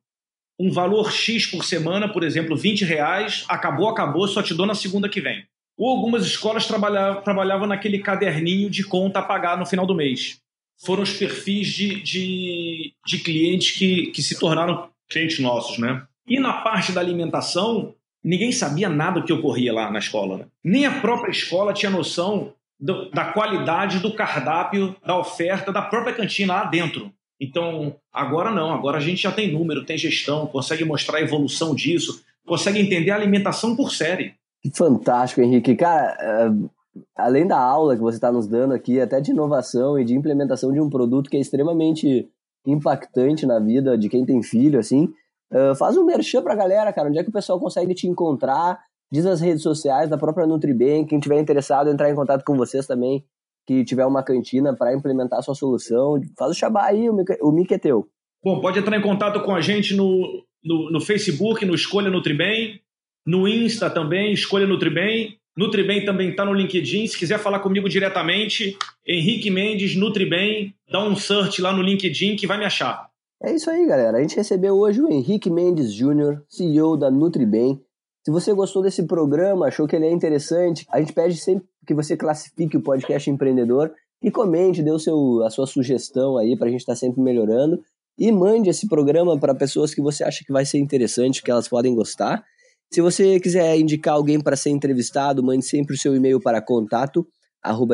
um 0.58 0.70
valor 0.70 1.10
X 1.10 1.46
por 1.46 1.64
semana, 1.64 2.08
por 2.08 2.22
exemplo, 2.22 2.56
20 2.56 2.84
reais, 2.84 3.44
acabou, 3.48 3.88
acabou, 3.88 4.28
só 4.28 4.42
te 4.42 4.54
dou 4.54 4.66
na 4.66 4.74
segunda 4.74 5.08
que 5.08 5.20
vem. 5.20 5.44
Ou 5.76 5.90
algumas 5.90 6.24
escolas 6.24 6.66
trabalhavam, 6.66 7.22
trabalhavam 7.22 7.66
naquele 7.66 7.98
caderninho 7.98 8.70
de 8.70 8.84
conta 8.84 9.18
a 9.18 9.22
pagar 9.22 9.58
no 9.58 9.66
final 9.66 9.86
do 9.86 9.94
mês 9.94 10.40
foram 10.84 11.02
os 11.02 11.12
perfis 11.12 11.68
de, 11.68 12.00
de, 12.02 12.92
de 13.06 13.18
clientes 13.18 13.76
que, 13.76 14.06
que 14.06 14.22
se 14.22 14.38
tornaram 14.38 14.88
clientes 15.08 15.38
nossos, 15.38 15.78
né? 15.78 16.02
E 16.26 16.40
na 16.40 16.52
parte 16.52 16.92
da 16.92 17.00
alimentação, 17.00 17.94
ninguém 18.22 18.50
sabia 18.50 18.88
nada 18.88 19.20
do 19.20 19.26
que 19.26 19.32
ocorria 19.32 19.72
lá 19.72 19.90
na 19.90 19.98
escola. 19.98 20.38
Né? 20.38 20.46
Nem 20.62 20.86
a 20.86 21.00
própria 21.00 21.30
escola 21.30 21.74
tinha 21.74 21.90
noção 21.90 22.52
do, 22.80 23.10
da 23.10 23.26
qualidade 23.26 23.98
do 23.98 24.12
cardápio, 24.12 24.96
da 25.04 25.18
oferta 25.18 25.70
da 25.70 25.82
própria 25.82 26.14
cantina 26.14 26.54
lá 26.54 26.64
dentro. 26.64 27.12
Então, 27.40 27.96
agora 28.12 28.50
não, 28.50 28.72
agora 28.72 28.98
a 28.98 29.00
gente 29.00 29.22
já 29.22 29.32
tem 29.32 29.52
número, 29.52 29.84
tem 29.84 29.98
gestão, 29.98 30.46
consegue 30.46 30.84
mostrar 30.84 31.18
a 31.18 31.22
evolução 31.22 31.74
disso, 31.74 32.22
consegue 32.46 32.78
entender 32.78 33.10
a 33.10 33.16
alimentação 33.16 33.74
por 33.74 33.92
série. 33.92 34.34
Fantástico, 34.72 35.40
Henrique. 35.40 35.74
Cara, 35.74 36.16
eh, 36.20 36.68
além 37.16 37.46
da 37.46 37.58
aula 37.58 37.96
que 37.96 38.02
você 38.02 38.16
está 38.16 38.30
nos 38.30 38.46
dando 38.46 38.72
aqui, 38.72 39.00
até 39.00 39.20
de 39.20 39.30
inovação 39.30 39.98
e 39.98 40.04
de 40.04 40.14
implementação 40.14 40.72
de 40.72 40.80
um 40.80 40.88
produto 40.88 41.28
que 41.28 41.36
é 41.36 41.40
extremamente 41.40 42.28
impactante 42.66 43.46
na 43.46 43.58
vida 43.58 43.98
de 43.98 44.08
quem 44.08 44.24
tem 44.24 44.42
filho, 44.42 44.78
assim, 44.78 45.12
uh, 45.52 45.74
faz 45.76 45.96
um 45.96 46.04
merchan 46.04 46.42
pra 46.42 46.54
galera, 46.54 46.92
cara. 46.92 47.08
Onde 47.08 47.18
é 47.18 47.22
que 47.22 47.28
o 47.28 47.32
pessoal 47.32 47.60
consegue 47.60 47.94
te 47.94 48.06
encontrar? 48.06 48.80
Diz 49.12 49.26
as 49.26 49.40
redes 49.40 49.62
sociais 49.62 50.08
da 50.08 50.16
própria 50.16 50.46
Nutribem. 50.46 51.06
Quem 51.06 51.20
tiver 51.20 51.38
interessado, 51.38 51.90
entrar 51.90 52.10
em 52.10 52.14
contato 52.14 52.42
com 52.44 52.56
vocês 52.56 52.86
também, 52.86 53.24
que 53.66 53.84
tiver 53.84 54.06
uma 54.06 54.22
cantina 54.22 54.74
para 54.74 54.94
implementar 54.94 55.38
a 55.38 55.42
sua 55.42 55.54
solução. 55.54 56.20
Faz 56.38 56.50
o 56.50 56.54
xabá 56.54 56.86
aí, 56.86 57.08
o 57.08 57.12
mic, 57.12 57.36
o 57.40 57.50
mic 57.50 57.72
é 57.72 57.78
teu. 57.78 58.06
Bom, 58.42 58.60
pode 58.60 58.78
entrar 58.78 58.96
em 58.96 59.02
contato 59.02 59.40
com 59.40 59.54
a 59.54 59.60
gente 59.60 59.94
no, 59.94 60.44
no, 60.62 60.90
no 60.90 61.00
Facebook, 61.00 61.64
no 61.64 61.74
Escolha 61.74 62.10
Nutribem, 62.10 62.80
no 63.26 63.48
Insta 63.48 63.88
também, 63.88 64.32
Escolha 64.32 64.66
Nutribem, 64.66 65.38
Nutribem 65.56 66.04
também 66.04 66.30
está 66.30 66.44
no 66.44 66.52
LinkedIn. 66.52 67.06
Se 67.06 67.16
quiser 67.16 67.38
falar 67.38 67.60
comigo 67.60 67.88
diretamente, 67.88 68.76
Henrique 69.06 69.50
Mendes, 69.50 69.94
Nutribem, 69.94 70.74
dá 70.90 71.02
um 71.06 71.14
search 71.14 71.62
lá 71.62 71.72
no 71.72 71.82
LinkedIn 71.82 72.36
que 72.36 72.46
vai 72.46 72.58
me 72.58 72.64
achar. 72.64 73.08
É 73.42 73.54
isso 73.54 73.70
aí, 73.70 73.86
galera. 73.86 74.18
A 74.18 74.20
gente 74.20 74.36
recebeu 74.36 74.74
hoje 74.74 75.00
o 75.00 75.10
Henrique 75.10 75.50
Mendes 75.50 75.92
Júnior, 75.92 76.42
CEO 76.48 76.96
da 76.96 77.10
Nutribem. 77.10 77.80
Se 78.24 78.32
você 78.32 78.52
gostou 78.52 78.82
desse 78.82 79.06
programa, 79.06 79.66
achou 79.66 79.86
que 79.86 79.94
ele 79.94 80.06
é 80.06 80.10
interessante, 80.10 80.86
a 80.90 80.98
gente 80.98 81.12
pede 81.12 81.36
sempre 81.36 81.66
que 81.86 81.94
você 81.94 82.16
classifique 82.16 82.76
o 82.76 82.82
podcast 82.82 83.28
empreendedor 83.30 83.92
e 84.22 84.30
comente, 84.30 84.82
dê 84.82 84.90
o 84.90 84.98
seu, 84.98 85.42
a 85.44 85.50
sua 85.50 85.66
sugestão 85.66 86.38
aí 86.38 86.56
para 86.56 86.68
a 86.68 86.70
gente 86.70 86.80
estar 86.80 86.94
tá 86.94 86.98
sempre 86.98 87.20
melhorando. 87.20 87.80
E 88.18 88.30
mande 88.30 88.70
esse 88.70 88.88
programa 88.88 89.38
para 89.38 89.54
pessoas 89.54 89.92
que 89.94 90.00
você 90.00 90.22
acha 90.24 90.44
que 90.44 90.52
vai 90.52 90.64
ser 90.64 90.78
interessante, 90.78 91.42
que 91.42 91.50
elas 91.50 91.68
podem 91.68 91.94
gostar. 91.94 92.44
Se 92.92 93.00
você 93.00 93.40
quiser 93.40 93.76
indicar 93.76 94.14
alguém 94.14 94.40
para 94.40 94.56
ser 94.56 94.70
entrevistado, 94.70 95.42
mande 95.42 95.64
sempre 95.64 95.94
o 95.94 95.98
seu 95.98 96.14
e-mail 96.14 96.40
para 96.40 96.62
contato 96.62 97.26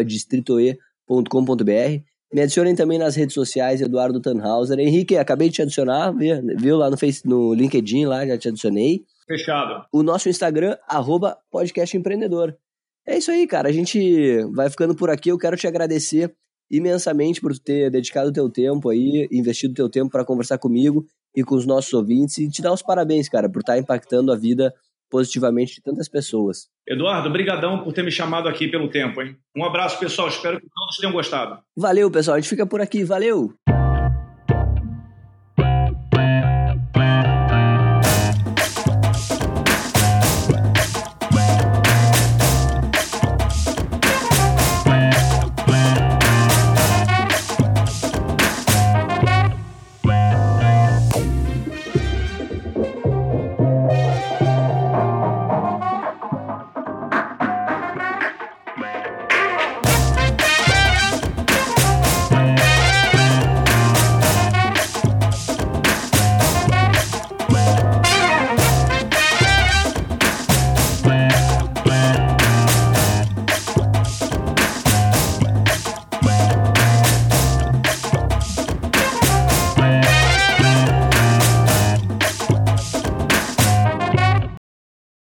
distritoe.com.br. 0.06 2.02
Me 2.32 2.42
adicionem 2.42 2.74
também 2.76 2.98
nas 2.98 3.16
redes 3.16 3.34
sociais, 3.34 3.80
Eduardo 3.80 4.20
Tannhauser. 4.20 4.78
Henrique, 4.78 5.16
acabei 5.16 5.48
de 5.48 5.56
te 5.56 5.62
adicionar, 5.62 6.12
viu 6.12 6.76
lá 6.76 6.88
no, 6.90 6.96
face, 6.96 7.26
no 7.26 7.52
LinkedIn, 7.54 8.04
lá 8.04 8.24
já 8.26 8.38
te 8.38 8.48
adicionei. 8.48 9.04
Fechado. 9.26 9.84
O 9.92 10.02
nosso 10.02 10.28
Instagram, 10.28 10.76
arroba 10.88 11.38
podcast 11.50 11.96
empreendedor. 11.96 12.56
É 13.10 13.18
isso 13.18 13.32
aí, 13.32 13.44
cara. 13.44 13.68
A 13.68 13.72
gente 13.72 14.40
vai 14.52 14.70
ficando 14.70 14.94
por 14.94 15.10
aqui. 15.10 15.30
Eu 15.30 15.36
quero 15.36 15.56
te 15.56 15.66
agradecer 15.66 16.32
imensamente 16.70 17.40
por 17.40 17.58
ter 17.58 17.90
dedicado 17.90 18.28
o 18.28 18.32
teu 18.32 18.48
tempo 18.48 18.88
aí, 18.88 19.26
investido 19.32 19.72
o 19.72 19.74
teu 19.74 19.90
tempo 19.90 20.12
para 20.12 20.24
conversar 20.24 20.58
comigo 20.58 21.04
e 21.34 21.42
com 21.42 21.56
os 21.56 21.66
nossos 21.66 21.92
ouvintes 21.92 22.38
e 22.38 22.48
te 22.48 22.62
dar 22.62 22.72
os 22.72 22.82
parabéns, 22.82 23.28
cara, 23.28 23.50
por 23.50 23.62
estar 23.62 23.72
tá 23.72 23.78
impactando 23.80 24.32
a 24.32 24.36
vida 24.36 24.72
positivamente 25.10 25.74
de 25.74 25.82
tantas 25.82 26.08
pessoas. 26.08 26.68
Eduardo, 26.86 27.28
brigadão 27.32 27.82
por 27.82 27.92
ter 27.92 28.04
me 28.04 28.12
chamado 28.12 28.48
aqui 28.48 28.68
pelo 28.68 28.88
tempo, 28.88 29.20
hein? 29.20 29.36
Um 29.56 29.64
abraço, 29.64 29.98
pessoal. 29.98 30.28
Espero 30.28 30.60
que 30.60 30.68
todos 30.72 30.96
tenham 30.98 31.12
gostado. 31.12 31.60
Valeu, 31.76 32.08
pessoal. 32.12 32.36
A 32.36 32.40
gente 32.40 32.48
fica 32.48 32.64
por 32.64 32.80
aqui. 32.80 33.02
Valeu! 33.02 33.52